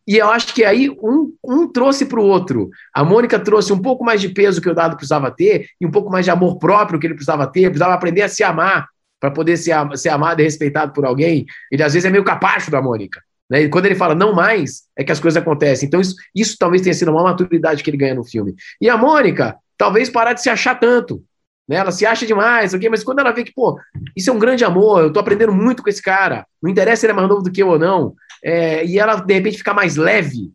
E 0.06 0.16
eu 0.16 0.28
acho 0.28 0.52
que 0.54 0.64
aí 0.64 0.90
um, 0.90 1.32
um 1.44 1.68
trouxe 1.68 2.04
para 2.06 2.20
o 2.20 2.24
outro. 2.24 2.70
A 2.92 3.04
Mônica 3.04 3.38
trouxe 3.38 3.72
um 3.72 3.78
pouco 3.78 4.04
mais 4.04 4.20
de 4.20 4.28
peso 4.28 4.60
que 4.60 4.68
o 4.68 4.72
Eduardo 4.72 4.96
precisava 4.96 5.30
ter, 5.30 5.68
e 5.80 5.86
um 5.86 5.90
pouco 5.90 6.10
mais 6.10 6.24
de 6.24 6.30
amor 6.30 6.58
próprio 6.58 6.98
que 6.98 7.06
ele 7.06 7.14
precisava 7.14 7.46
ter, 7.46 7.68
precisava 7.68 7.94
aprender 7.94 8.22
a 8.22 8.28
se 8.28 8.42
amar 8.42 8.88
para 9.20 9.30
poder 9.30 9.56
ser, 9.56 9.74
ser 9.96 10.08
amado 10.08 10.40
e 10.40 10.42
respeitado 10.42 10.92
por 10.92 11.04
alguém, 11.04 11.46
ele 11.70 11.82
às 11.82 11.94
vezes 11.94 12.04
é 12.04 12.10
meio 12.10 12.24
capacho 12.24 12.72
da 12.72 12.82
Mônica. 12.82 13.20
Né? 13.48 13.62
E 13.62 13.68
quando 13.68 13.86
ele 13.86 13.94
fala 13.94 14.16
não 14.16 14.34
mais, 14.34 14.82
é 14.96 15.04
que 15.04 15.12
as 15.12 15.20
coisas 15.20 15.40
acontecem. 15.40 15.86
Então, 15.86 16.00
isso, 16.00 16.16
isso 16.34 16.56
talvez 16.58 16.82
tenha 16.82 16.94
sido 16.94 17.12
uma 17.12 17.22
maturidade 17.22 17.84
que 17.84 17.90
ele 17.90 17.96
ganha 17.96 18.14
no 18.14 18.24
filme. 18.24 18.54
E 18.80 18.88
a 18.88 18.96
Mônica, 18.96 19.56
talvez 19.78 20.10
parar 20.10 20.32
de 20.32 20.42
se 20.42 20.50
achar 20.50 20.74
tanto. 20.74 21.22
Né? 21.68 21.76
Ela 21.76 21.92
se 21.92 22.04
acha 22.04 22.26
demais, 22.26 22.74
okay? 22.74 22.88
mas 22.88 23.04
quando 23.04 23.20
ela 23.20 23.30
vê 23.30 23.44
que, 23.44 23.52
pô, 23.52 23.78
isso 24.16 24.28
é 24.30 24.32
um 24.32 24.38
grande 24.38 24.64
amor, 24.64 25.02
eu 25.02 25.12
tô 25.12 25.20
aprendendo 25.20 25.52
muito 25.52 25.82
com 25.82 25.88
esse 25.88 26.02
cara, 26.02 26.44
não 26.60 26.70
interessa 26.70 27.00
se 27.00 27.06
ele 27.06 27.12
é 27.12 27.16
mais 27.16 27.28
novo 27.28 27.42
do 27.42 27.52
que 27.52 27.62
eu 27.62 27.68
ou 27.68 27.78
não, 27.78 28.14
é, 28.42 28.84
e 28.84 28.98
ela, 28.98 29.16
de 29.16 29.34
repente, 29.34 29.58
ficar 29.58 29.74
mais 29.74 29.96
leve, 29.96 30.50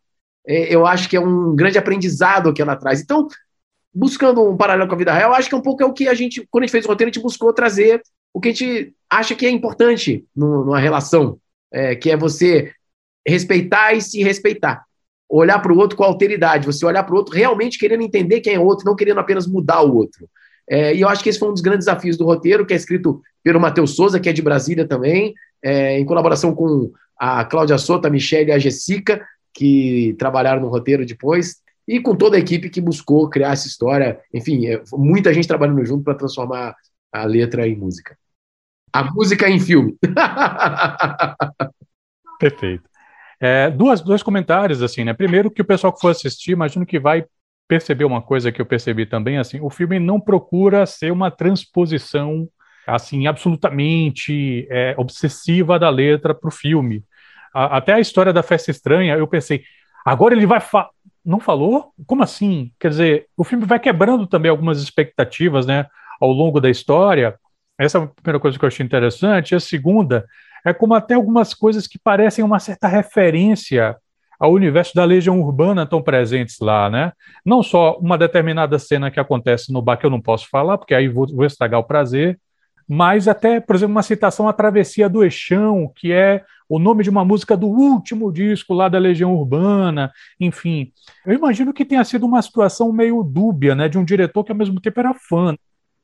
é, 0.45 0.73
eu 0.73 0.85
acho 0.85 1.09
que 1.09 1.15
é 1.15 1.19
um 1.19 1.55
grande 1.55 1.77
aprendizado 1.77 2.53
que 2.53 2.61
ela 2.61 2.75
traz. 2.75 3.01
Então, 3.01 3.27
buscando 3.93 4.43
um 4.43 4.57
paralelo 4.57 4.87
com 4.87 4.95
a 4.95 4.97
vida 4.97 5.13
real, 5.13 5.33
acho 5.33 5.49
que 5.49 5.55
é 5.55 5.57
um 5.57 5.61
pouco 5.61 5.81
é 5.81 5.85
o 5.85 5.93
que 5.93 6.07
a 6.07 6.13
gente, 6.13 6.45
quando 6.51 6.63
a 6.63 6.65
gente 6.65 6.71
fez 6.71 6.85
o 6.85 6.87
roteiro, 6.87 7.09
a 7.09 7.13
gente 7.13 7.23
buscou 7.23 7.53
trazer 7.53 8.01
o 8.33 8.39
que 8.39 8.49
a 8.49 8.51
gente 8.51 8.93
acha 9.09 9.35
que 9.35 9.45
é 9.45 9.49
importante 9.49 10.25
numa 10.35 10.79
relação, 10.79 11.39
é, 11.71 11.95
que 11.95 12.11
é 12.11 12.17
você 12.17 12.71
respeitar 13.27 13.93
e 13.93 14.01
se 14.01 14.21
respeitar. 14.23 14.85
Olhar 15.29 15.59
para 15.59 15.73
o 15.73 15.77
outro 15.77 15.97
com 15.97 16.03
alteridade, 16.03 16.65
você 16.65 16.85
olhar 16.85 17.03
para 17.03 17.13
o 17.13 17.17
outro 17.17 17.35
realmente 17.35 17.77
querendo 17.77 18.03
entender 18.03 18.39
quem 18.39 18.53
é 18.53 18.59
o 18.59 18.63
outro, 18.63 18.85
não 18.85 18.95
querendo 18.95 19.19
apenas 19.19 19.47
mudar 19.47 19.81
o 19.81 19.95
outro. 19.95 20.29
É, 20.69 20.93
e 20.93 21.01
eu 21.01 21.09
acho 21.09 21.23
que 21.23 21.29
esse 21.29 21.39
foi 21.39 21.49
um 21.49 21.53
dos 21.53 21.61
grandes 21.61 21.85
desafios 21.85 22.17
do 22.17 22.25
roteiro, 22.25 22.65
que 22.65 22.73
é 22.73 22.77
escrito 22.77 23.21
pelo 23.43 23.59
Matheus 23.59 23.95
Souza, 23.95 24.19
que 24.19 24.29
é 24.29 24.33
de 24.33 24.41
Brasília 24.41 24.87
também, 24.87 25.33
é, 25.61 25.99
em 25.99 26.05
colaboração 26.05 26.53
com 26.53 26.91
a 27.19 27.43
Cláudia 27.45 27.77
Sota, 27.77 28.07
a 28.07 28.11
Michelle 28.11 28.49
e 28.49 28.53
a 28.53 28.59
Jessica, 28.59 29.25
que 29.53 30.15
trabalharam 30.19 30.61
no 30.61 30.69
roteiro 30.69 31.05
depois, 31.05 31.57
e 31.87 31.99
com 31.99 32.15
toda 32.15 32.35
a 32.35 32.39
equipe 32.39 32.69
que 32.69 32.81
buscou 32.81 33.29
criar 33.29 33.53
essa 33.53 33.67
história. 33.67 34.19
Enfim, 34.33 34.67
é, 34.67 34.83
muita 34.93 35.33
gente 35.33 35.47
trabalhando 35.47 35.83
junto 35.85 36.03
para 36.03 36.15
transformar 36.15 36.75
a 37.11 37.25
letra 37.25 37.67
em 37.67 37.75
música. 37.75 38.17
A 38.93 39.11
música 39.11 39.49
em 39.49 39.59
filme. 39.59 39.97
Perfeito. 42.39 42.87
É, 43.39 43.69
duas, 43.69 44.01
dois 44.01 44.23
comentários, 44.23 44.81
assim, 44.81 45.03
né? 45.03 45.13
Primeiro, 45.13 45.51
que 45.51 45.61
o 45.61 45.65
pessoal 45.65 45.93
que 45.93 46.01
for 46.01 46.09
assistir, 46.09 46.51
imagino 46.51 46.85
que 46.85 46.99
vai 46.99 47.23
perceber 47.67 48.05
uma 48.05 48.21
coisa 48.21 48.51
que 48.51 48.61
eu 48.61 48.65
percebi 48.65 49.05
também, 49.05 49.37
assim, 49.37 49.59
o 49.59 49.69
filme 49.69 49.99
não 49.99 50.19
procura 50.19 50.85
ser 50.85 51.11
uma 51.11 51.29
transposição, 51.29 52.47
assim, 52.87 53.27
absolutamente 53.27 54.67
é, 54.69 54.95
obsessiva 54.97 55.77
da 55.77 55.89
letra 55.89 56.33
para 56.33 56.47
o 56.47 56.51
filme. 56.51 57.03
A, 57.53 57.77
até 57.77 57.93
a 57.93 57.99
história 57.99 58.31
da 58.31 58.41
festa 58.41 58.71
estranha, 58.71 59.15
eu 59.15 59.27
pensei, 59.27 59.63
agora 60.05 60.33
ele 60.33 60.45
vai 60.45 60.59
fa 60.59 60.89
não 61.25 61.41
falou? 61.41 61.91
Como 62.05 62.23
assim? 62.23 62.71
Quer 62.79 62.89
dizer, 62.89 63.27
o 63.35 63.43
filme 63.43 63.65
vai 63.65 63.79
quebrando 63.79 64.25
também 64.25 64.49
algumas 64.49 64.81
expectativas, 64.81 65.65
né, 65.65 65.85
ao 66.21 66.31
longo 66.31 66.61
da 66.61 66.69
história. 66.69 67.37
Essa 67.77 67.97
é 67.97 68.01
a 68.03 68.07
primeira 68.07 68.39
coisa 68.39 68.57
que 68.57 68.63
eu 68.63 68.67
achei 68.67 68.85
interessante. 68.85 69.53
A 69.53 69.59
segunda 69.59 70.25
é 70.65 70.73
como 70.73 70.93
até 70.93 71.15
algumas 71.15 71.53
coisas 71.53 71.85
que 71.85 71.99
parecem 71.99 72.45
uma 72.45 72.59
certa 72.59 72.87
referência 72.87 73.97
ao 74.39 74.53
universo 74.53 74.95
da 74.95 75.03
Legião 75.03 75.41
Urbana 75.41 75.83
estão 75.83 76.01
presentes 76.01 76.59
lá, 76.59 76.89
né? 76.89 77.11
Não 77.45 77.63
só 77.63 77.97
uma 77.97 78.17
determinada 78.17 78.77
cena 78.77 79.09
que 79.09 79.19
acontece 79.19 79.73
no 79.73 79.81
bar 79.81 79.97
que 79.97 80.05
eu 80.05 80.09
não 80.09 80.21
posso 80.21 80.47
falar, 80.49 80.77
porque 80.77 80.93
aí 80.93 81.07
vou, 81.07 81.27
vou 81.27 81.45
estragar 81.45 81.79
o 81.79 81.83
prazer, 81.83 82.39
mas 82.87 83.27
até, 83.27 83.59
por 83.59 83.75
exemplo, 83.75 83.95
uma 83.95 84.03
citação 84.03 84.47
à 84.47 84.53
Travessia 84.53 85.09
do 85.09 85.23
Eixão, 85.23 85.91
que 85.95 86.11
é 86.11 86.43
o 86.69 86.79
nome 86.79 87.03
de 87.03 87.09
uma 87.09 87.23
música 87.23 87.55
do 87.55 87.67
último 87.67 88.31
disco 88.31 88.73
lá 88.73 88.89
da 88.89 88.97
Legião 88.97 89.33
Urbana, 89.33 90.11
enfim. 90.39 90.91
Eu 91.25 91.33
imagino 91.33 91.73
que 91.73 91.85
tenha 91.85 92.03
sido 92.03 92.25
uma 92.25 92.41
situação 92.41 92.91
meio 92.91 93.23
dúbia, 93.23 93.73
né, 93.73 93.87
de 93.87 93.97
um 93.97 94.03
diretor 94.03 94.43
que 94.43 94.51
ao 94.51 94.57
mesmo 94.57 94.79
tempo 94.81 94.99
era 94.99 95.13
fã. 95.13 95.55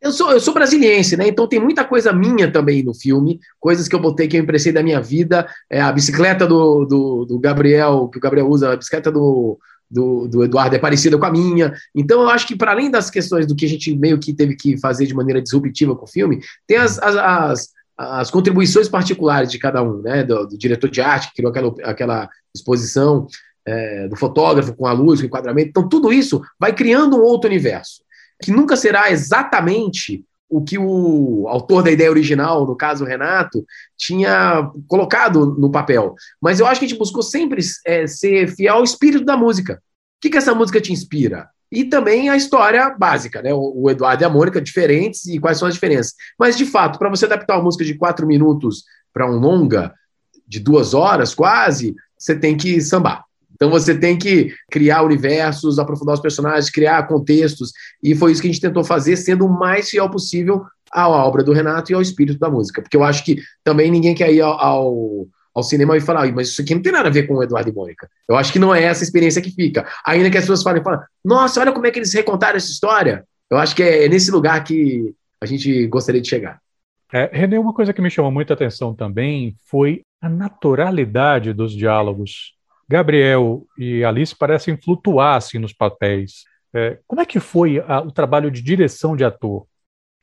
Eu 0.02 0.12
sou, 0.12 0.32
eu 0.34 0.40
sou 0.42 0.54
brasiliense, 0.54 1.16
né? 1.16 1.30
Então 1.30 1.48
tem 1.48 1.62
muita 1.62 1.86
coisa 1.86 2.12
minha 2.12 2.52
também 2.52 2.84
no 2.84 2.94
filme, 2.94 3.40
coisas 3.58 3.88
que 3.88 3.96
eu 3.96 4.02
botei 4.02 4.28
que 4.28 4.36
eu 4.36 4.42
emprestei 4.42 4.74
da 4.74 4.84
minha 4.84 5.00
vida. 5.00 5.48
É, 5.70 5.80
a 5.80 5.94
bicicleta 5.94 6.46
do, 6.46 6.84
do, 6.84 7.26
do, 7.26 7.40
Gabriel, 7.40 8.10
que 8.10 8.18
o 8.18 8.22
Gabriel 8.22 8.50
usa, 8.50 8.74
a 8.74 8.76
bicicleta 8.76 9.10
do, 9.10 9.58
do, 9.94 10.28
do 10.28 10.44
Eduardo 10.44 10.76
é 10.76 10.80
parecida 10.80 11.18
com 11.18 11.26
a 11.26 11.32
minha. 11.32 11.74
Então 11.94 12.22
eu 12.22 12.30
acho 12.30 12.48
que, 12.48 12.56
para 12.56 12.72
além 12.72 12.90
das 12.90 13.10
questões 13.10 13.46
do 13.46 13.56
que 13.56 13.66
a 13.66 13.70
gente 13.70 13.96
meio 13.96 14.20
que 14.20 14.34
teve 14.34 14.56
que 14.56 14.78
fazer 14.80 15.06
de 15.06 15.14
maneira 15.14 15.42
disruptiva 15.42 15.96
com 15.96 16.06
o 16.06 16.10
filme, 16.10 16.42
tem 16.66 16.78
as, 16.78 16.98
as, 17.00 17.16
as, 17.16 17.70
as 17.98 18.32
contribuições 18.32 18.90
particulares 18.90 19.52
de 19.52 19.60
cada 19.60 19.84
um, 19.84 20.02
né? 20.02 20.24
Do, 20.24 20.48
do, 20.48 20.58
diretor 20.58 20.90
de 20.90 21.02
arte 21.02 21.30
que 21.30 21.36
criou 21.36 21.52
aquela, 21.52 21.74
aquela 21.84 22.30
exposição, 22.56 23.28
é, 23.66 24.08
do 24.08 24.16
fotógrafo 24.16 24.74
com 24.76 24.88
a 24.88 24.92
luz, 24.92 25.20
com 25.20 25.26
o 25.26 25.28
enquadramento. 25.28 25.70
Então 25.70 25.88
tudo 25.88 26.12
isso 26.12 26.42
vai 26.60 26.74
criando 26.74 27.18
um 27.18 27.22
outro 27.22 27.50
universo 27.50 28.04
que 28.42 28.52
nunca 28.52 28.76
será 28.76 29.10
exatamente 29.12 30.26
o 30.50 30.64
que 30.64 30.78
o 30.78 31.48
autor 31.48 31.84
da 31.84 31.92
ideia 31.92 32.10
original, 32.10 32.66
no 32.66 32.76
caso 32.76 33.04
o 33.04 33.08
Renato, 33.08 33.66
tinha 33.98 34.70
colocado 34.88 35.56
no 35.58 35.72
papel. 35.72 36.14
Mas 36.42 36.60
eu 36.60 36.68
acho 36.68 36.80
que 36.80 36.86
a 36.86 36.88
gente 36.88 36.98
buscou 36.98 37.24
sempre 37.24 37.62
é, 37.86 38.06
ser 38.06 38.54
fiel 38.56 38.76
ao 38.76 38.84
espírito 38.84 39.26
da 39.26 39.36
música. 39.36 39.76
O 39.76 39.78
que, 40.22 40.30
que 40.30 40.38
essa 40.38 40.54
música 40.54 40.80
te 40.80 40.94
inspira? 40.94 41.50
E 41.72 41.86
também 41.86 42.30
a 42.30 42.38
história 42.38 42.92
básica, 42.92 43.42
né? 43.42 43.50
O 43.52 43.90
Eduardo 43.90 44.24
e 44.24 44.26
a 44.26 44.30
Mônica 44.30 44.62
diferentes 44.62 45.26
e 45.26 45.40
quais 45.40 45.58
são 45.58 45.68
as 45.68 45.74
diferenças. 45.74 46.14
Mas, 46.38 46.56
de 46.56 46.68
fato, 46.68 47.00
para 47.00 47.10
você 47.10 47.26
adaptar 47.26 47.56
uma 47.56 47.64
música 47.64 47.84
de 47.84 47.96
quatro 47.96 48.28
minutos 48.28 48.84
para 49.12 49.28
um 49.28 49.40
longa, 49.40 49.92
de 50.48 50.60
duas 50.60 50.94
horas 50.94 51.34
quase, 51.34 51.96
você 52.16 52.38
tem 52.38 52.56
que 52.56 52.80
sambar. 52.80 53.24
Então 53.64 53.72
você 53.72 53.98
tem 53.98 54.18
que 54.18 54.54
criar 54.70 55.04
universos, 55.04 55.80
aprofundar 55.80 56.16
os 56.16 56.22
personagens, 56.22 56.70
criar 56.70 57.08
contextos, 57.08 57.72
e 58.04 58.14
foi 58.14 58.34
isso 58.34 58.42
que 58.42 58.50
a 58.50 58.52
gente 58.52 58.60
tentou 58.60 58.84
fazer, 58.84 59.16
sendo 59.16 59.46
o 59.46 59.50
mais 59.50 59.90
fiel 59.90 60.10
possível 60.10 60.66
à 60.92 61.08
obra 61.08 61.46
do 61.46 61.54
Renato 61.54 61.90
e 61.90 61.96
ao 61.96 62.02
espírito 62.02 62.38
da 62.38 62.50
música. 62.50 62.82
Porque 62.82 62.98
eu 62.98 63.06
acho 63.06 63.24
que 63.24 63.38
também 63.64 63.90
ninguém 63.90 64.14
quer 64.14 64.34
ir 64.34 64.42
ao, 64.42 64.60
ao, 64.60 65.28
ao 65.56 65.64
cinema 65.64 65.96
e 65.96 66.02
falar, 66.02 66.30
mas 66.34 66.50
isso 66.50 66.62
aqui 66.62 66.76
não 66.76 66.82
tem 66.82 66.92
nada 66.92 67.08
a 67.08 67.12
ver 67.12 67.26
com 67.26 67.36
o 67.36 67.42
Eduardo 67.42 67.70
e 67.70 67.74
Mônica. 67.74 68.10
Eu 68.28 68.36
acho 68.36 68.52
que 68.52 68.60
não 68.60 68.76
é 68.76 68.84
essa 68.84 69.02
experiência 69.02 69.42
que 69.42 69.50
fica. 69.50 69.88
Ainda 70.06 70.30
que 70.30 70.38
as 70.38 70.44
pessoas 70.44 70.62
falem, 70.62 70.84
falam, 70.84 71.00
nossa, 71.24 71.62
olha 71.62 71.72
como 71.72 71.88
é 71.88 71.92
que 71.92 72.00
eles 72.00 72.14
recontaram 72.14 72.58
essa 72.58 72.70
história. 72.70 73.24
Eu 73.50 73.58
acho 73.58 73.74
que 73.74 73.82
é, 73.82 74.04
é 74.04 74.10
nesse 74.10 74.30
lugar 74.30 74.62
que 74.66 75.14
a 75.40 75.46
gente 75.46 75.88
gostaria 75.88 76.20
de 76.20 76.28
chegar. 76.28 76.60
É, 77.14 77.30
René, 77.32 77.58
uma 77.58 77.74
coisa 77.74 77.94
que 77.94 78.02
me 78.02 78.10
chamou 78.10 78.30
muita 78.30 78.56
atenção 78.56 78.94
também 78.94 79.56
foi 79.64 80.02
a 80.20 80.28
naturalidade 80.28 81.54
dos 81.54 81.72
diálogos. 81.72 82.56
Gabriel 82.94 83.66
e 83.76 84.04
Alice 84.04 84.36
parecem 84.36 84.78
flutuar 84.78 85.38
assim 85.38 85.58
nos 85.58 85.74
papéis. 85.74 86.44
É, 86.72 87.00
como 87.08 87.22
é 87.22 87.26
que 87.26 87.40
foi 87.40 87.80
a, 87.80 88.02
o 88.02 88.12
trabalho 88.12 88.52
de 88.52 88.62
direção 88.62 89.16
de 89.16 89.24
ator? 89.24 89.66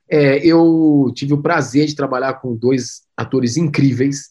É, 0.08 0.38
eu 0.46 1.10
tive 1.12 1.34
o 1.34 1.42
prazer 1.42 1.86
de 1.86 1.96
trabalhar 1.96 2.34
com 2.34 2.54
dois 2.54 3.02
atores 3.16 3.56
incríveis 3.56 4.28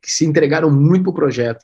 que 0.00 0.10
se 0.10 0.24
entregaram 0.24 0.70
muito 0.70 1.04
para 1.04 1.10
o 1.10 1.14
projeto, 1.14 1.62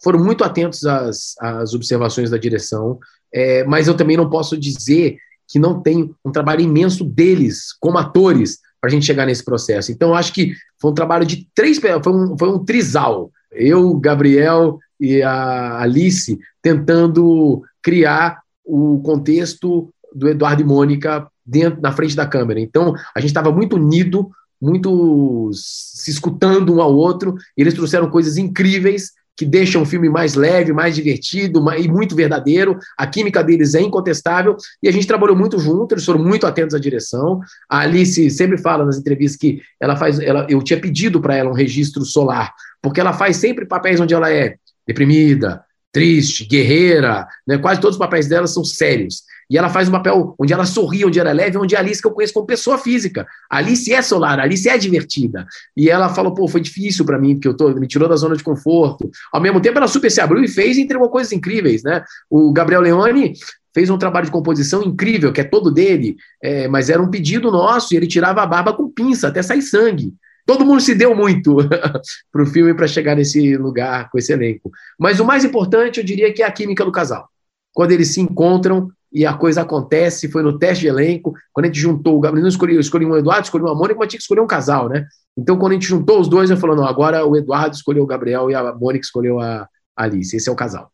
foram 0.00 0.22
muito 0.22 0.44
atentos 0.44 0.86
às, 0.86 1.34
às 1.40 1.74
observações 1.74 2.30
da 2.30 2.38
direção, 2.38 3.00
é, 3.32 3.64
mas 3.64 3.88
eu 3.88 3.96
também 3.96 4.16
não 4.16 4.30
posso 4.30 4.56
dizer 4.56 5.16
que 5.48 5.58
não 5.58 5.82
tem 5.82 6.14
um 6.24 6.30
trabalho 6.30 6.60
imenso 6.60 7.04
deles 7.04 7.72
como 7.80 7.98
atores 7.98 8.60
para 8.80 8.90
a 8.90 8.92
gente 8.92 9.06
chegar 9.06 9.26
nesse 9.26 9.44
processo. 9.44 9.90
Então, 9.90 10.14
acho 10.14 10.32
que 10.32 10.52
foi 10.80 10.92
um 10.92 10.94
trabalho 10.94 11.26
de 11.26 11.48
três, 11.52 11.78
foi 11.78 12.12
um, 12.12 12.38
foi 12.38 12.48
um 12.48 12.64
trisal. 12.64 13.32
Eu, 13.50 13.94
Gabriel 13.98 14.78
e 15.00 15.22
a 15.22 15.80
Alice 15.80 16.38
tentando 16.62 17.62
criar 17.82 18.40
o 18.64 19.00
contexto 19.02 19.92
do 20.14 20.28
Eduardo 20.28 20.62
e 20.62 20.64
Mônica 20.64 21.26
dentro 21.44 21.80
na 21.82 21.92
frente 21.92 22.16
da 22.16 22.26
câmera. 22.26 22.60
Então, 22.60 22.94
a 23.14 23.20
gente 23.20 23.30
estava 23.30 23.52
muito 23.52 23.76
unido, 23.76 24.30
muito 24.60 25.50
se 25.52 26.10
escutando 26.10 26.74
um 26.74 26.80
ao 26.80 26.94
outro, 26.94 27.34
e 27.56 27.60
eles 27.60 27.74
trouxeram 27.74 28.08
coisas 28.08 28.36
incríveis 28.36 29.12
que 29.36 29.44
deixam 29.44 29.82
o 29.82 29.86
filme 29.86 30.08
mais 30.08 30.34
leve, 30.34 30.72
mais 30.72 30.94
divertido 30.94 31.60
e 31.76 31.88
muito 31.88 32.14
verdadeiro. 32.14 32.78
A 32.96 33.06
química 33.06 33.42
deles 33.42 33.74
é 33.74 33.80
incontestável 33.80 34.56
e 34.82 34.88
a 34.88 34.92
gente 34.92 35.06
trabalhou 35.06 35.36
muito 35.36 35.58
junto, 35.58 35.92
eles 35.92 36.04
foram 36.04 36.22
muito 36.22 36.46
atentos 36.46 36.74
à 36.74 36.78
direção. 36.78 37.40
A 37.68 37.80
Alice 37.80 38.30
sempre 38.30 38.58
fala 38.58 38.84
nas 38.84 38.96
entrevistas 38.96 39.38
que 39.38 39.60
ela 39.80 39.96
faz, 39.96 40.20
ela, 40.20 40.46
eu 40.48 40.62
tinha 40.62 40.80
pedido 40.80 41.20
para 41.20 41.34
ela 41.34 41.50
um 41.50 41.54
registro 41.54 42.04
solar, 42.04 42.52
porque 42.80 43.00
ela 43.00 43.12
faz 43.12 43.36
sempre 43.36 43.66
papéis 43.66 44.00
onde 44.00 44.14
ela 44.14 44.30
é 44.30 44.54
deprimida, 44.86 45.64
triste, 45.92 46.44
guerreira, 46.44 47.26
né? 47.46 47.56
quase 47.58 47.80
todos 47.80 47.94
os 47.96 47.98
papéis 47.98 48.26
dela 48.26 48.46
são 48.46 48.64
sérios. 48.64 49.22
E 49.48 49.58
ela 49.58 49.68
faz 49.68 49.88
um 49.88 49.92
papel 49.92 50.34
onde 50.38 50.52
ela 50.52 50.64
sorri, 50.64 51.04
onde 51.04 51.20
ela 51.20 51.30
é 51.30 51.34
leve, 51.34 51.58
onde 51.58 51.76
a 51.76 51.78
Alice 51.78 52.00
que 52.00 52.08
eu 52.08 52.12
conheço 52.12 52.32
como 52.32 52.46
pessoa 52.46 52.78
física. 52.78 53.26
A 53.50 53.58
Alice 53.58 53.92
é 53.92 54.00
solar, 54.00 54.40
a 54.40 54.42
Alice 54.42 54.68
é 54.68 54.76
divertida. 54.78 55.46
E 55.76 55.90
ela 55.90 56.08
falou, 56.08 56.34
pô, 56.34 56.48
foi 56.48 56.60
difícil 56.60 57.04
para 57.04 57.18
mim, 57.18 57.34
porque 57.34 57.48
eu 57.48 57.56
tô, 57.56 57.68
me 57.74 57.86
tirou 57.86 58.08
da 58.08 58.16
zona 58.16 58.36
de 58.36 58.42
conforto. 58.42 59.10
Ao 59.32 59.40
mesmo 59.40 59.60
tempo, 59.60 59.78
ela 59.78 59.86
super 59.86 60.10
se 60.10 60.20
abriu 60.20 60.42
e 60.42 60.48
fez 60.48 60.76
e 60.76 60.82
entregou 60.82 61.08
coisas 61.10 61.32
incríveis, 61.32 61.82
né? 61.82 62.02
O 62.30 62.52
Gabriel 62.52 62.80
Leone 62.80 63.34
fez 63.74 63.90
um 63.90 63.98
trabalho 63.98 64.26
de 64.26 64.32
composição 64.32 64.82
incrível, 64.82 65.32
que 65.32 65.40
é 65.40 65.44
todo 65.44 65.70
dele, 65.70 66.16
é, 66.42 66.66
mas 66.68 66.88
era 66.88 67.02
um 67.02 67.10
pedido 67.10 67.50
nosso, 67.50 67.92
e 67.92 67.96
ele 67.96 68.06
tirava 68.06 68.40
a 68.40 68.46
barba 68.46 68.72
com 68.72 68.88
pinça, 68.88 69.28
até 69.28 69.42
sair 69.42 69.62
sangue. 69.62 70.14
Todo 70.46 70.64
mundo 70.64 70.80
se 70.80 70.94
deu 70.94 71.14
muito 71.14 71.56
para 72.30 72.42
o 72.42 72.46
filme 72.46 72.74
para 72.74 72.86
chegar 72.86 73.16
nesse 73.16 73.56
lugar 73.56 74.10
com 74.10 74.18
esse 74.18 74.32
elenco. 74.32 74.70
Mas 74.98 75.20
o 75.20 75.24
mais 75.24 75.44
importante, 75.44 75.98
eu 75.98 76.04
diria 76.04 76.32
que 76.32 76.42
é 76.42 76.46
a 76.46 76.52
química 76.52 76.84
do 76.84 76.92
casal. 76.92 77.28
Quando 77.72 77.92
eles 77.92 78.12
se 78.12 78.20
encontram, 78.20 78.90
e 79.14 79.24
a 79.24 79.32
coisa 79.32 79.62
acontece, 79.62 80.28
foi 80.28 80.42
no 80.42 80.58
teste 80.58 80.82
de 80.82 80.88
elenco, 80.88 81.32
quando 81.52 81.66
a 81.66 81.68
gente 81.68 81.78
juntou, 81.78 82.16
o 82.16 82.20
Gabriel 82.20 82.42
não 82.42 82.48
escolheu, 82.48 82.80
escolhi 82.80 83.06
um 83.06 83.16
Eduardo, 83.16 83.44
escolhi 83.44 83.62
uma 83.62 83.74
Mônica, 83.74 83.96
mas 83.96 84.08
tinha 84.08 84.18
que 84.18 84.24
escolher 84.24 84.40
um 84.40 84.46
casal, 84.46 84.88
né? 84.88 85.06
Então, 85.38 85.56
quando 85.56 85.70
a 85.70 85.74
gente 85.74 85.86
juntou 85.86 86.20
os 86.20 86.28
dois, 86.28 86.50
eu 86.50 86.56
falei, 86.56 86.74
não, 86.74 86.84
agora 86.84 87.24
o 87.24 87.36
Eduardo 87.36 87.76
escolheu 87.76 88.02
o 88.02 88.06
Gabriel 88.06 88.50
e 88.50 88.56
a 88.56 88.74
Mônica 88.74 89.04
escolheu 89.04 89.38
a 89.38 89.68
Alice, 89.96 90.36
esse 90.36 90.48
é 90.48 90.52
o 90.52 90.56
casal. 90.56 90.90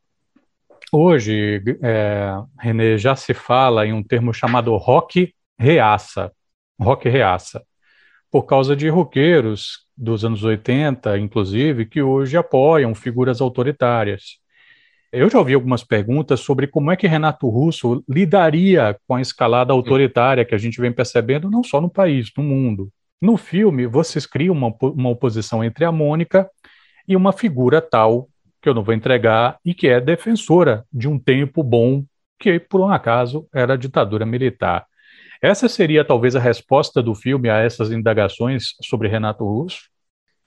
Hoje, 0.92 1.62
é, 1.83 2.35
Renê, 2.59 2.99
já 2.99 3.16
se 3.16 3.33
fala 3.33 3.87
em 3.87 3.92
um 3.92 4.02
termo 4.02 4.35
chamado 4.35 4.76
rock 4.76 5.33
reaça, 5.59 6.30
rock 6.78 7.09
reaça, 7.09 7.62
por 8.30 8.44
causa 8.44 8.76
de 8.76 8.88
roqueiros 8.88 9.87
dos 9.96 10.25
anos 10.25 10.44
80, 10.44 11.18
inclusive, 11.18 11.87
que 11.87 12.00
hoje 12.00 12.37
apoiam 12.37 12.94
figuras 12.94 13.40
autoritárias. 13.40 14.38
Eu 15.12 15.28
já 15.28 15.38
ouvi 15.38 15.54
algumas 15.54 15.82
perguntas 15.82 16.38
sobre 16.38 16.68
como 16.68 16.92
é 16.92 16.96
que 16.96 17.08
Renato 17.08 17.49
Russo 17.49 18.04
lidaria 18.08 18.96
com 19.08 19.16
a 19.16 19.20
escalada 19.20 19.72
autoritária 19.72 20.44
que 20.44 20.54
a 20.54 20.58
gente 20.58 20.80
vem 20.80 20.92
percebendo 20.92 21.50
não 21.50 21.64
só 21.64 21.80
no 21.80 21.90
país, 21.90 22.30
no 22.37 22.44
mundo. 22.44 22.88
No 23.20 23.37
filme, 23.37 23.87
vocês 23.88 24.25
criam 24.25 24.54
uma, 24.54 24.72
uma 24.80 25.10
oposição 25.10 25.64
entre 25.64 25.84
a 25.84 25.90
Mônica 25.90 26.49
e 27.08 27.16
uma 27.16 27.32
figura 27.32 27.82
tal, 27.82 28.28
que 28.62 28.68
eu 28.68 28.75
não 28.75 28.84
vou 28.84 28.94
entregar, 28.94 29.58
e 29.64 29.75
que 29.75 29.88
é 29.88 30.00
defensora 30.00 30.84
de 30.92 31.08
um 31.08 31.18
tempo 31.18 31.62
bom, 31.64 32.04
que 32.38 32.60
por 32.60 32.80
um 32.80 32.88
acaso 32.88 33.49
era 33.52 33.76
ditadura 33.76 34.25
militar. 34.25 34.87
Essa 35.42 35.68
seria 35.68 36.04
talvez 36.04 36.37
a 36.37 36.40
resposta 36.40 37.02
do 37.02 37.14
filme 37.14 37.49
a 37.49 37.59
essas 37.59 37.90
indagações 37.90 38.75
sobre 38.82 39.09
Renato 39.09 39.44
Russo? 39.44 39.78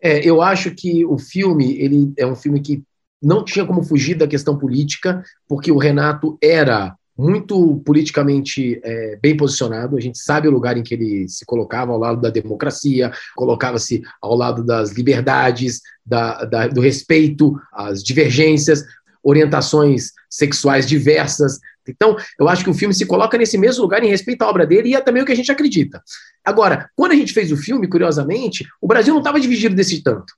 É, 0.02 0.20
eu 0.28 0.42
acho 0.42 0.72
que 0.72 1.06
o 1.06 1.18
filme 1.18 1.78
ele 1.80 2.14
é 2.18 2.28
um 2.28 2.36
filme 2.36 2.60
que 2.60 2.84
não 3.22 3.44
tinha 3.44 3.66
como 3.66 3.82
fugir 3.82 4.16
da 4.16 4.28
questão 4.28 4.58
política, 4.58 5.24
porque 5.48 5.72
o 5.72 5.78
Renato 5.78 6.38
era 6.44 6.94
muito 7.18 7.82
politicamente 7.86 8.82
é, 8.84 9.18
bem 9.22 9.38
posicionado. 9.38 9.96
A 9.96 10.02
gente 10.02 10.18
sabe 10.18 10.48
o 10.48 10.52
lugar 10.52 10.78
em 10.78 10.84
que 10.84 10.94
ele 10.94 11.30
se 11.30 11.46
colocava 11.46 11.92
ao 11.92 11.98
lado 11.98 12.20
da 12.20 12.30
democracia, 12.30 13.12
colocava-se 13.36 14.02
ao 14.22 14.36
lado 14.36 14.64
das 14.64 14.92
liberdades, 14.92 15.80
da, 16.06 16.44
da, 16.44 16.68
do 16.68 16.82
respeito 16.82 17.56
às 17.72 18.04
divergências, 18.04 18.84
orientações 19.24 20.12
sexuais 20.30 20.86
diversas. 20.86 21.60
Então, 21.92 22.16
eu 22.40 22.48
acho 22.48 22.64
que 22.64 22.70
o 22.70 22.74
filme 22.74 22.94
se 22.94 23.06
coloca 23.06 23.38
nesse 23.38 23.58
mesmo 23.58 23.82
lugar 23.82 24.04
em 24.04 24.08
respeito 24.08 24.42
à 24.42 24.50
obra 24.50 24.66
dele 24.66 24.90
e 24.90 24.96
é 24.96 25.02
também 25.02 25.24
o 25.24 25.26
que 25.26 25.32
a 25.32 25.36
gente 25.36 25.52
acredita. 25.52 26.02
Agora, 26.44 26.90
quando 26.96 27.12
a 27.12 27.16
gente 27.16 27.34
fez 27.34 27.52
o 27.52 27.58
filme, 27.58 27.88
curiosamente, 27.88 28.66
o 28.82 28.88
Brasil 28.88 29.14
não 29.14 29.22
estava 29.22 29.40
dividido 29.40 29.76
desse 29.76 30.02
tanto 30.02 30.34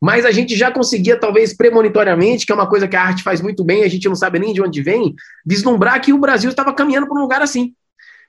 mas 0.00 0.24
a 0.24 0.30
gente 0.30 0.56
já 0.56 0.70
conseguia, 0.70 1.18
talvez 1.18 1.54
premonitoriamente, 1.54 2.46
que 2.46 2.52
é 2.52 2.54
uma 2.54 2.66
coisa 2.66 2.88
que 2.88 2.96
a 2.96 3.02
arte 3.02 3.22
faz 3.22 3.42
muito 3.42 3.62
bem, 3.62 3.84
a 3.84 3.88
gente 3.88 4.08
não 4.08 4.16
sabe 4.16 4.38
nem 4.38 4.54
de 4.54 4.62
onde 4.62 4.80
vem, 4.80 5.14
vislumbrar 5.44 6.00
que 6.00 6.12
o 6.12 6.18
Brasil 6.18 6.48
estava 6.48 6.72
caminhando 6.72 7.06
para 7.06 7.18
um 7.18 7.22
lugar 7.22 7.42
assim. 7.42 7.74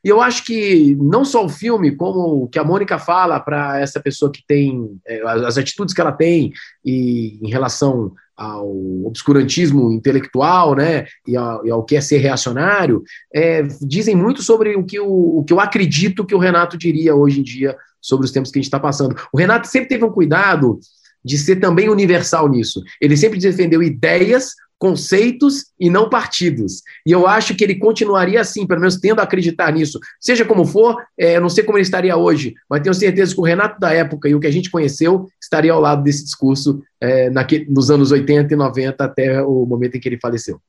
E 0.04 0.10
eu 0.10 0.22
acho 0.22 0.44
que 0.46 0.96
não 1.00 1.24
só 1.24 1.46
o 1.46 1.50
filme, 1.50 1.96
como 1.96 2.44
o 2.44 2.48
que 2.48 2.58
a 2.58 2.64
Mônica 2.64 2.98
fala 2.98 3.40
para 3.40 3.80
essa 3.80 4.00
pessoa 4.00 4.32
que 4.32 4.44
tem 4.48 5.00
é, 5.08 5.22
as 5.22 5.58
atitudes 5.58 5.94
que 5.94 6.02
ela 6.02 6.12
tem 6.12 6.52
e 6.84 7.40
em 7.42 7.50
relação 7.50 8.14
ao 8.36 9.06
obscurantismo 9.06 9.92
intelectual, 9.92 10.76
né, 10.76 11.06
e 11.28 11.38
ao, 11.38 11.66
e 11.66 11.70
ao 11.70 11.84
que 11.84 11.96
é 11.96 12.02
ser 12.02 12.18
reacionário, 12.18 13.04
é, 13.34 13.62
dizem 13.82 14.16
muito 14.16 14.42
sobre 14.42 14.76
o 14.76 14.84
que, 14.84 15.00
o, 15.00 15.40
o 15.40 15.44
que 15.44 15.54
eu 15.54 15.60
acredito 15.60 16.26
que 16.26 16.34
o 16.34 16.40
Renato 16.40 16.76
diria 16.76 17.16
hoje 17.16 17.40
em 17.40 17.44
dia 17.44 17.78
sobre 18.02 18.26
os 18.26 18.32
tempos 18.32 18.50
que 18.50 18.58
a 18.58 18.62
gente 18.62 18.68
está 18.68 18.80
passando. 18.80 19.16
O 19.32 19.38
Renato 19.38 19.68
sempre 19.68 19.90
teve 19.90 20.04
um 20.04 20.12
cuidado 20.12 20.80
de 21.24 21.38
ser 21.38 21.58
também 21.58 21.88
universal 21.88 22.50
nisso. 22.50 22.82
Ele 23.00 23.16
sempre 23.16 23.40
defendeu 23.40 23.84
ideias, 23.84 24.56
conceitos 24.82 25.66
e 25.80 25.92
não 25.92 26.10
partidos. 26.10 26.82
E 27.06 27.12
eu 27.12 27.28
acho 27.28 27.54
que 27.54 27.64
ele 27.64 27.76
continuaria 27.76 28.42
assim, 28.42 28.66
pelo 28.66 28.80
menos 28.80 28.98
tendo 28.98 29.20
a 29.20 29.24
acreditar 29.24 29.72
nisso. 29.72 30.00
Seja 30.20 30.44
como 30.44 30.66
for, 30.66 30.98
é, 31.16 31.38
eu 31.38 31.42
não 31.42 31.50
sei 31.50 31.64
como 31.64 31.78
ele 31.78 31.84
estaria 31.84 32.18
hoje, 32.18 32.56
mas 32.68 32.82
tenho 32.82 32.96
certeza 32.96 33.36
que 33.36 33.40
o 33.40 33.44
Renato 33.44 33.80
da 33.80 33.94
época 33.94 34.28
e 34.28 34.34
o 34.34 34.40
que 34.40 34.48
a 34.48 34.52
gente 34.52 34.72
conheceu 34.72 35.28
estaria 35.40 35.72
ao 35.72 35.80
lado 35.80 36.02
desse 36.02 36.24
discurso 36.24 36.82
é, 37.00 37.30
nos 37.70 37.92
anos 37.92 38.12
80 38.12 38.52
e 38.52 38.58
90 38.58 39.06
até 39.06 39.44
o 39.44 39.68
momento 39.68 39.98
em 39.98 40.00
que 40.00 40.10
ele 40.10 40.18
faleceu. 40.20 40.60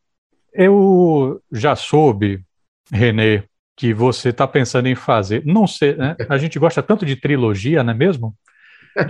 Eu 0.53 1.41
já 1.51 1.75
soube, 1.75 2.43
Renê, 2.93 3.45
que 3.75 3.95
você 3.95 4.29
está 4.29 4.47
pensando 4.47 4.89
em 4.89 4.95
fazer. 4.95 5.43
Não 5.47 5.67
sei, 5.67 5.97
né? 5.97 6.17
A 6.29 6.37
gente 6.37 6.59
gosta 6.59 6.83
tanto 6.83 7.07
de 7.07 7.17
trilogia, 7.17 7.83
não 7.83 7.95
é 7.95 7.97
mesmo? 7.97 8.35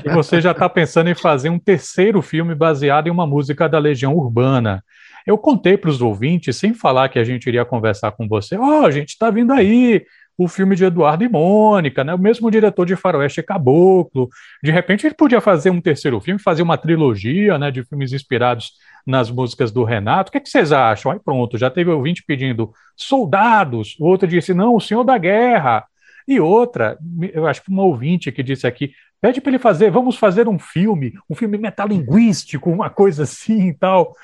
Que 0.01 0.09
você 0.11 0.41
já 0.41 0.53
está 0.53 0.69
pensando 0.69 1.11
em 1.11 1.15
fazer 1.15 1.51
um 1.51 1.59
terceiro 1.59 2.23
filme 2.23 2.55
baseado 2.55 3.07
em 3.07 3.11
uma 3.11 3.27
música 3.27 3.69
da 3.69 3.79
Legião 3.79 4.15
Urbana. 4.15 4.85
Eu 5.27 5.39
contei 5.39 5.77
para 5.77 5.91
os 5.91 6.03
ouvintes, 6.03 6.57
sem 6.57 6.75
falar 6.75 7.09
que 7.09 7.19
a 7.19 7.25
gente 7.25 7.47
iria 7.47 7.65
conversar 7.65 8.13
com 8.13 8.27
você, 8.27 8.57
ó, 8.57 8.81
oh, 8.81 8.87
a 8.87 8.91
gente 8.91 9.11
está 9.11 9.31
vindo 9.31 9.53
aí, 9.53 10.05
o 10.37 10.49
filme 10.49 10.75
de 10.75 10.85
Eduardo 10.85 11.25
e 11.25 11.29
Mônica, 11.29 12.03
né? 12.03 12.15
o 12.15 12.19
mesmo 12.19 12.51
diretor 12.51 12.87
de 12.87 12.97
Faroeste 12.97 13.43
Caboclo. 13.43 14.29
De 14.63 14.71
repente 14.71 15.07
ele 15.07 15.15
podia 15.15 15.41
fazer 15.41 15.71
um 15.71 15.81
terceiro 15.81 16.21
filme, 16.21 16.41
fazer 16.41 16.63
uma 16.63 16.79
trilogia 16.79 17.59
né, 17.59 17.71
de 17.71 17.85
filmes 17.85 18.13
inspirados 18.13 18.73
nas 19.07 19.31
músicas 19.31 19.71
do 19.71 19.85
Renato. 19.85 20.29
O 20.29 20.33
que, 20.33 20.39
é 20.39 20.41
que 20.41 20.49
vocês 20.49 20.73
acham? 20.73 21.13
Aí 21.13 21.21
pronto, 21.21 21.59
já 21.59 21.71
teve 21.71 21.91
ouvinte 21.91 22.25
pedindo 22.27 22.73
soldados, 22.97 23.97
o 24.01 24.07
outro 24.07 24.27
disse, 24.27 24.55
não, 24.55 24.75
o 24.75 24.81
Senhor 24.81 25.05
da 25.05 25.19
Guerra. 25.19 25.85
E 26.27 26.41
outra, 26.41 26.97
eu 27.33 27.47
acho 27.47 27.63
que 27.63 27.71
uma 27.71 27.83
ouvinte 27.83 28.31
que 28.31 28.43
disse 28.43 28.67
aqui, 28.67 28.93
pede 29.23 29.41
para 29.41 29.53
ele 29.53 29.59
fazer, 29.61 29.89
vamos 29.89 30.17
fazer 30.17 30.49
um 30.49 30.59
filme, 30.59 31.15
um 31.31 31.35
filme 31.37 31.57
metalinguístico, 31.57 32.69
uma 32.69 32.91
coisa 32.91 33.23
assim 33.23 33.69
e 33.69 33.73
tal. 33.73 34.17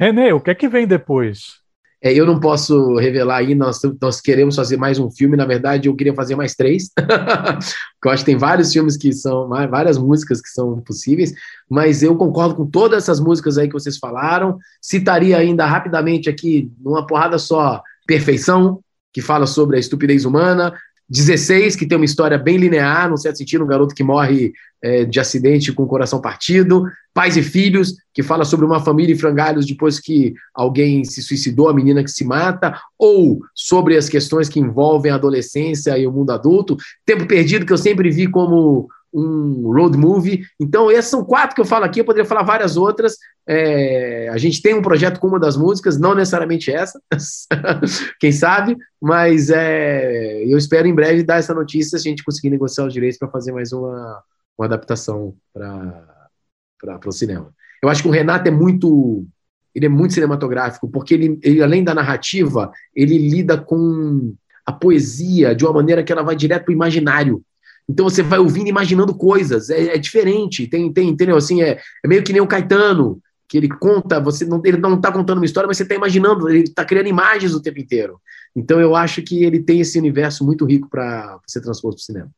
Renê, 0.00 0.32
o 0.32 0.40
que 0.40 0.50
é 0.50 0.54
que 0.54 0.68
vem 0.68 0.86
depois? 0.86 1.60
É, 2.02 2.12
eu 2.12 2.26
não 2.26 2.40
posso 2.40 2.96
revelar 2.96 3.36
aí, 3.36 3.54
nós, 3.54 3.80
nós 4.00 4.20
queremos 4.20 4.56
fazer 4.56 4.76
mais 4.76 4.98
um 4.98 5.08
filme, 5.08 5.36
na 5.36 5.44
verdade 5.44 5.86
eu 5.86 5.94
queria 5.94 6.14
fazer 6.14 6.34
mais 6.34 6.54
três, 6.54 6.90
porque 6.96 8.06
eu 8.06 8.10
acho 8.10 8.24
que 8.24 8.30
tem 8.30 8.36
vários 8.36 8.72
filmes 8.72 8.96
que 8.96 9.12
são, 9.12 9.48
várias 9.48 9.98
músicas 9.98 10.40
que 10.40 10.48
são 10.48 10.80
possíveis, 10.80 11.32
mas 11.70 12.02
eu 12.02 12.16
concordo 12.16 12.56
com 12.56 12.66
todas 12.66 13.04
essas 13.04 13.20
músicas 13.20 13.56
aí 13.56 13.68
que 13.68 13.74
vocês 13.74 13.98
falaram, 13.98 14.58
citaria 14.80 15.36
ainda 15.36 15.64
rapidamente 15.64 16.28
aqui, 16.28 16.72
numa 16.80 17.06
porrada 17.06 17.38
só, 17.38 17.80
Perfeição, 18.04 18.80
que 19.12 19.20
fala 19.20 19.46
sobre 19.46 19.76
a 19.76 19.80
estupidez 19.80 20.24
humana, 20.24 20.74
16, 21.12 21.76
que 21.76 21.84
tem 21.84 21.98
uma 21.98 22.06
história 22.06 22.38
bem 22.38 22.56
linear, 22.56 23.10
no 23.10 23.18
certo 23.18 23.36
sentido, 23.36 23.62
um 23.62 23.66
garoto 23.66 23.94
que 23.94 24.02
morre 24.02 24.54
é, 24.82 25.04
de 25.04 25.20
acidente 25.20 25.70
com 25.70 25.82
o 25.82 25.86
coração 25.86 26.22
partido. 26.22 26.84
Pais 27.12 27.36
e 27.36 27.42
Filhos, 27.42 27.94
que 28.14 28.22
fala 28.22 28.46
sobre 28.46 28.64
uma 28.64 28.82
família 28.82 29.12
em 29.12 29.18
frangalhos 29.18 29.66
depois 29.66 30.00
que 30.00 30.32
alguém 30.54 31.04
se 31.04 31.22
suicidou, 31.22 31.68
a 31.68 31.74
menina 31.74 32.02
que 32.02 32.10
se 32.10 32.24
mata, 32.24 32.80
ou 32.98 33.40
sobre 33.54 33.94
as 33.98 34.08
questões 34.08 34.48
que 34.48 34.58
envolvem 34.58 35.12
a 35.12 35.16
adolescência 35.16 35.98
e 35.98 36.06
o 36.06 36.12
mundo 36.12 36.32
adulto. 36.32 36.78
Tempo 37.04 37.26
Perdido, 37.26 37.66
que 37.66 37.72
eu 37.74 37.78
sempre 37.78 38.10
vi 38.10 38.26
como 38.26 38.88
um 39.12 39.72
road 39.72 39.96
movie. 39.96 40.44
Então, 40.58 40.90
essas 40.90 41.10
são 41.10 41.24
quatro 41.24 41.54
que 41.54 41.60
eu 41.60 41.64
falo 41.64 41.84
aqui, 41.84 42.00
eu 42.00 42.04
poderia 42.04 42.28
falar 42.28 42.42
várias 42.42 42.76
outras. 42.76 43.16
É, 43.46 44.28
a 44.30 44.38
gente 44.38 44.62
tem 44.62 44.74
um 44.74 44.82
projeto 44.82 45.18
com 45.20 45.26
uma 45.26 45.38
das 45.38 45.56
músicas, 45.56 45.98
não 45.98 46.14
necessariamente 46.14 46.70
essa, 46.70 47.00
quem 48.20 48.30
sabe, 48.30 48.76
mas 49.00 49.50
é, 49.50 50.44
eu 50.44 50.56
espero 50.56 50.86
em 50.86 50.94
breve 50.94 51.22
dar 51.22 51.38
essa 51.38 51.52
notícia 51.52 51.96
a 51.96 52.00
gente 52.00 52.24
conseguir 52.24 52.50
negociar 52.50 52.86
os 52.86 52.92
direitos 52.92 53.18
para 53.18 53.28
fazer 53.28 53.52
mais 53.52 53.72
uma, 53.72 54.22
uma 54.56 54.66
adaptação 54.66 55.34
para 55.52 57.00
o 57.04 57.12
cinema. 57.12 57.52
Eu 57.82 57.88
acho 57.88 58.02
que 58.02 58.08
o 58.08 58.12
Renato 58.12 58.48
é 58.48 58.50
muito. 58.50 59.26
Ele 59.74 59.86
é 59.86 59.88
muito 59.88 60.12
cinematográfico, 60.12 60.88
porque 60.88 61.14
ele, 61.14 61.38
ele, 61.42 61.62
além 61.62 61.82
da 61.82 61.94
narrativa, 61.94 62.70
ele 62.94 63.16
lida 63.16 63.56
com 63.56 64.34
a 64.66 64.72
poesia 64.72 65.54
de 65.54 65.64
uma 65.64 65.72
maneira 65.72 66.04
que 66.04 66.12
ela 66.12 66.22
vai 66.22 66.36
direto 66.36 66.64
para 66.64 66.72
o 66.72 66.74
imaginário. 66.74 67.42
Então 67.88 68.08
você 68.08 68.22
vai 68.22 68.38
ouvindo, 68.38 68.68
imaginando 68.68 69.14
coisas. 69.14 69.70
É, 69.70 69.94
é 69.94 69.98
diferente. 69.98 70.66
Tem, 70.66 70.92
tem, 70.92 71.08
entendeu? 71.08 71.36
Assim, 71.36 71.62
é, 71.62 71.80
é, 72.04 72.08
meio 72.08 72.22
que 72.22 72.32
nem 72.32 72.40
o 72.40 72.46
Caetano, 72.46 73.20
que 73.48 73.58
ele 73.58 73.68
conta, 73.68 74.18
você 74.18 74.44
não, 74.46 74.62
ele 74.64 74.78
não 74.78 74.94
está 74.94 75.12
contando 75.12 75.38
uma 75.38 75.44
história, 75.44 75.66
mas 75.66 75.76
você 75.76 75.82
está 75.82 75.94
imaginando, 75.94 76.48
ele 76.48 76.62
está 76.62 76.84
criando 76.84 77.08
imagens 77.08 77.54
o 77.54 77.60
tempo 77.60 77.78
inteiro. 77.78 78.18
Então 78.56 78.80
eu 78.80 78.96
acho 78.96 79.22
que 79.22 79.44
ele 79.44 79.62
tem 79.62 79.80
esse 79.80 79.98
universo 79.98 80.44
muito 80.44 80.64
rico 80.64 80.88
para 80.88 81.38
ser 81.46 81.60
transposto 81.60 81.96
para 81.96 82.02
o 82.02 82.04
cinema. 82.04 82.30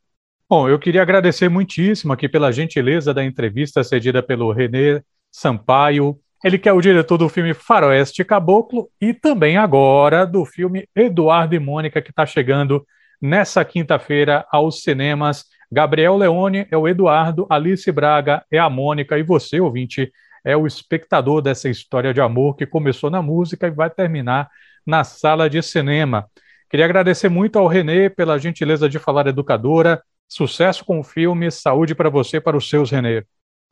Bom, 0.48 0.68
eu 0.68 0.78
queria 0.78 1.02
agradecer 1.02 1.48
muitíssimo 1.48 2.12
aqui 2.12 2.28
pela 2.28 2.52
gentileza 2.52 3.14
da 3.14 3.24
entrevista 3.24 3.83
cedida 3.83 4.22
pelo 4.22 4.52
Renê 4.52 5.02
Sampaio. 5.30 6.18
Ele 6.44 6.59
que 6.59 6.68
é 6.68 6.72
o 6.72 6.80
diretor 6.80 7.16
do 7.16 7.28
filme 7.28 7.54
Faroeste 7.54 8.24
Caboclo 8.24 8.90
e 9.00 9.14
também 9.14 9.57
agora 9.57 10.26
do 10.26 10.44
filme 10.44 10.87
Eduardo 10.94 11.54
e 11.54 11.59
Mônica, 11.59 12.02
que 12.02 12.11
está 12.11 12.26
chegando 12.26 12.85
nessa 13.20 13.64
quinta-feira 13.64 14.46
aos 14.50 14.83
cinemas. 14.83 15.44
Gabriel 15.70 16.16
Leone 16.16 16.66
é 16.70 16.77
o 16.77 16.87
Eduardo, 16.87 17.46
Alice 17.50 17.90
Braga 17.90 18.44
é 18.50 18.59
a 18.59 18.70
Mônica 18.70 19.18
e 19.18 19.22
você, 19.22 19.61
ouvinte, 19.61 20.12
é 20.44 20.57
o 20.57 20.66
espectador 20.66 21.40
dessa 21.40 21.68
história 21.68 22.12
de 22.12 22.20
amor 22.20 22.55
que 22.55 22.66
começou 22.66 23.11
na 23.11 23.22
música 23.22 23.66
e 23.66 23.70
vai 23.70 23.90
terminar 23.90 24.48
na 24.87 25.03
sala 25.03 25.48
de 25.48 25.62
cinema. 25.62 26.29
Queria 26.68 26.85
agradecer 26.85 27.29
muito 27.29 27.59
ao 27.59 27.66
Renê 27.66 28.11
pela 28.11 28.38
gentileza 28.38 28.88
de 28.88 28.98
falar 28.98 29.27
educadora. 29.27 30.03
Sucesso 30.29 30.85
com 30.85 31.00
o 31.00 31.05
filme, 31.05 31.50
saúde 31.50 31.94
para 31.94 32.11
você 32.11 32.38
e 32.38 32.40
para 32.40 32.57
os 32.57 32.68
seus, 32.68 32.90
Renê. 32.90 33.24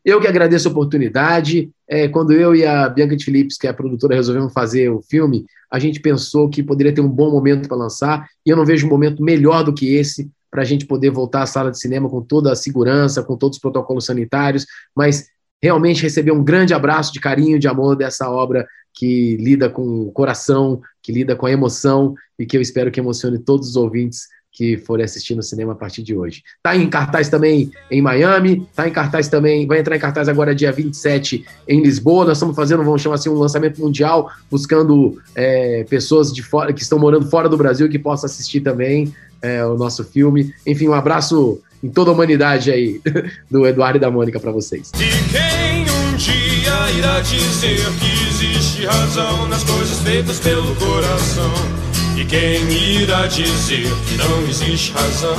Eu 0.04 0.20
que 0.20 0.26
agradeço 0.26 0.68
a 0.68 0.70
oportunidade. 0.70 1.70
É, 1.88 2.08
quando 2.08 2.32
eu 2.32 2.54
e 2.54 2.64
a 2.64 2.88
Bianca 2.88 3.16
de 3.16 3.24
Phillips, 3.24 3.56
que 3.56 3.66
é 3.66 3.70
a 3.70 3.74
produtora, 3.74 4.14
resolvemos 4.14 4.52
fazer 4.52 4.90
o 4.90 5.00
filme, 5.02 5.44
a 5.70 5.78
gente 5.78 6.00
pensou 6.00 6.48
que 6.48 6.62
poderia 6.62 6.94
ter 6.94 7.00
um 7.00 7.08
bom 7.08 7.30
momento 7.30 7.68
para 7.68 7.76
lançar, 7.76 8.26
e 8.44 8.50
eu 8.50 8.56
não 8.56 8.64
vejo 8.64 8.86
um 8.86 8.90
momento 8.90 9.22
melhor 9.22 9.62
do 9.62 9.72
que 9.72 9.94
esse 9.94 10.30
para 10.50 10.62
a 10.62 10.64
gente 10.64 10.84
poder 10.84 11.10
voltar 11.10 11.42
à 11.42 11.46
sala 11.46 11.70
de 11.70 11.78
cinema 11.78 12.10
com 12.10 12.20
toda 12.20 12.52
a 12.52 12.56
segurança, 12.56 13.22
com 13.22 13.36
todos 13.36 13.56
os 13.56 13.60
protocolos 13.60 14.04
sanitários, 14.04 14.66
mas 14.94 15.28
realmente 15.62 16.02
receber 16.02 16.32
um 16.32 16.44
grande 16.44 16.74
abraço 16.74 17.12
de 17.12 17.20
carinho, 17.20 17.58
de 17.58 17.68
amor 17.68 17.96
dessa 17.96 18.28
obra 18.28 18.66
que 18.92 19.36
lida 19.38 19.70
com 19.70 19.82
o 19.82 20.12
coração, 20.12 20.80
que 21.02 21.10
lida 21.10 21.34
com 21.34 21.46
a 21.46 21.50
emoção 21.50 22.14
e 22.38 22.44
que 22.44 22.56
eu 22.56 22.60
espero 22.60 22.90
que 22.90 23.00
emocione 23.00 23.38
todos 23.38 23.70
os 23.70 23.76
ouvintes 23.76 24.26
que 24.52 24.76
forem 24.76 25.04
assistir 25.04 25.34
no 25.34 25.42
cinema 25.42 25.72
a 25.72 25.74
partir 25.74 26.02
de 26.02 26.14
hoje. 26.14 26.42
Tá 26.62 26.76
em 26.76 26.88
cartaz 26.88 27.28
também 27.28 27.70
em 27.90 28.02
Miami, 28.02 28.68
tá 28.76 28.86
em 28.86 28.92
cartaz 28.92 29.28
também, 29.28 29.66
vai 29.66 29.80
entrar 29.80 29.96
em 29.96 29.98
cartaz 29.98 30.28
agora 30.28 30.54
dia 30.54 30.70
27 30.70 31.44
em 31.66 31.82
Lisboa. 31.82 32.26
Nós 32.26 32.36
estamos 32.36 32.54
fazendo, 32.54 32.84
vamos 32.84 33.00
chamar 33.00 33.14
assim, 33.14 33.30
um 33.30 33.38
lançamento 33.38 33.80
mundial, 33.80 34.30
buscando 34.50 35.18
é, 35.34 35.84
pessoas 35.88 36.32
de 36.32 36.42
fora 36.42 36.72
que 36.72 36.82
estão 36.82 36.98
morando 36.98 37.28
fora 37.30 37.48
do 37.48 37.56
Brasil 37.56 37.88
que 37.88 37.98
possam 37.98 38.26
assistir 38.26 38.60
também 38.60 39.12
é, 39.40 39.64
o 39.64 39.76
nosso 39.76 40.04
filme. 40.04 40.52
Enfim, 40.66 40.88
um 40.88 40.94
abraço 40.94 41.60
em 41.82 41.88
toda 41.88 42.10
a 42.10 42.14
humanidade 42.14 42.70
aí 42.70 43.00
do 43.50 43.66
Eduardo 43.66 43.96
e 43.96 44.00
da 44.00 44.10
Mônica 44.10 44.38
para 44.38 44.52
vocês. 44.52 44.92
E 44.94 45.30
quem 45.32 45.82
um 45.90 46.16
dia 46.16 46.90
irá 46.98 47.20
dizer 47.20 47.80
que 47.98 48.28
existe 48.28 48.84
razão 48.84 49.48
nas 49.48 49.64
coisas 49.64 49.98
feitas 50.00 50.38
pelo 50.38 50.74
coração? 50.76 51.81
E 52.22 52.24
quem 52.24 52.70
irá 53.00 53.26
dizer 53.26 53.92
que 54.06 54.14
não 54.16 54.42
existe 54.48 54.92
razão? 54.92 55.34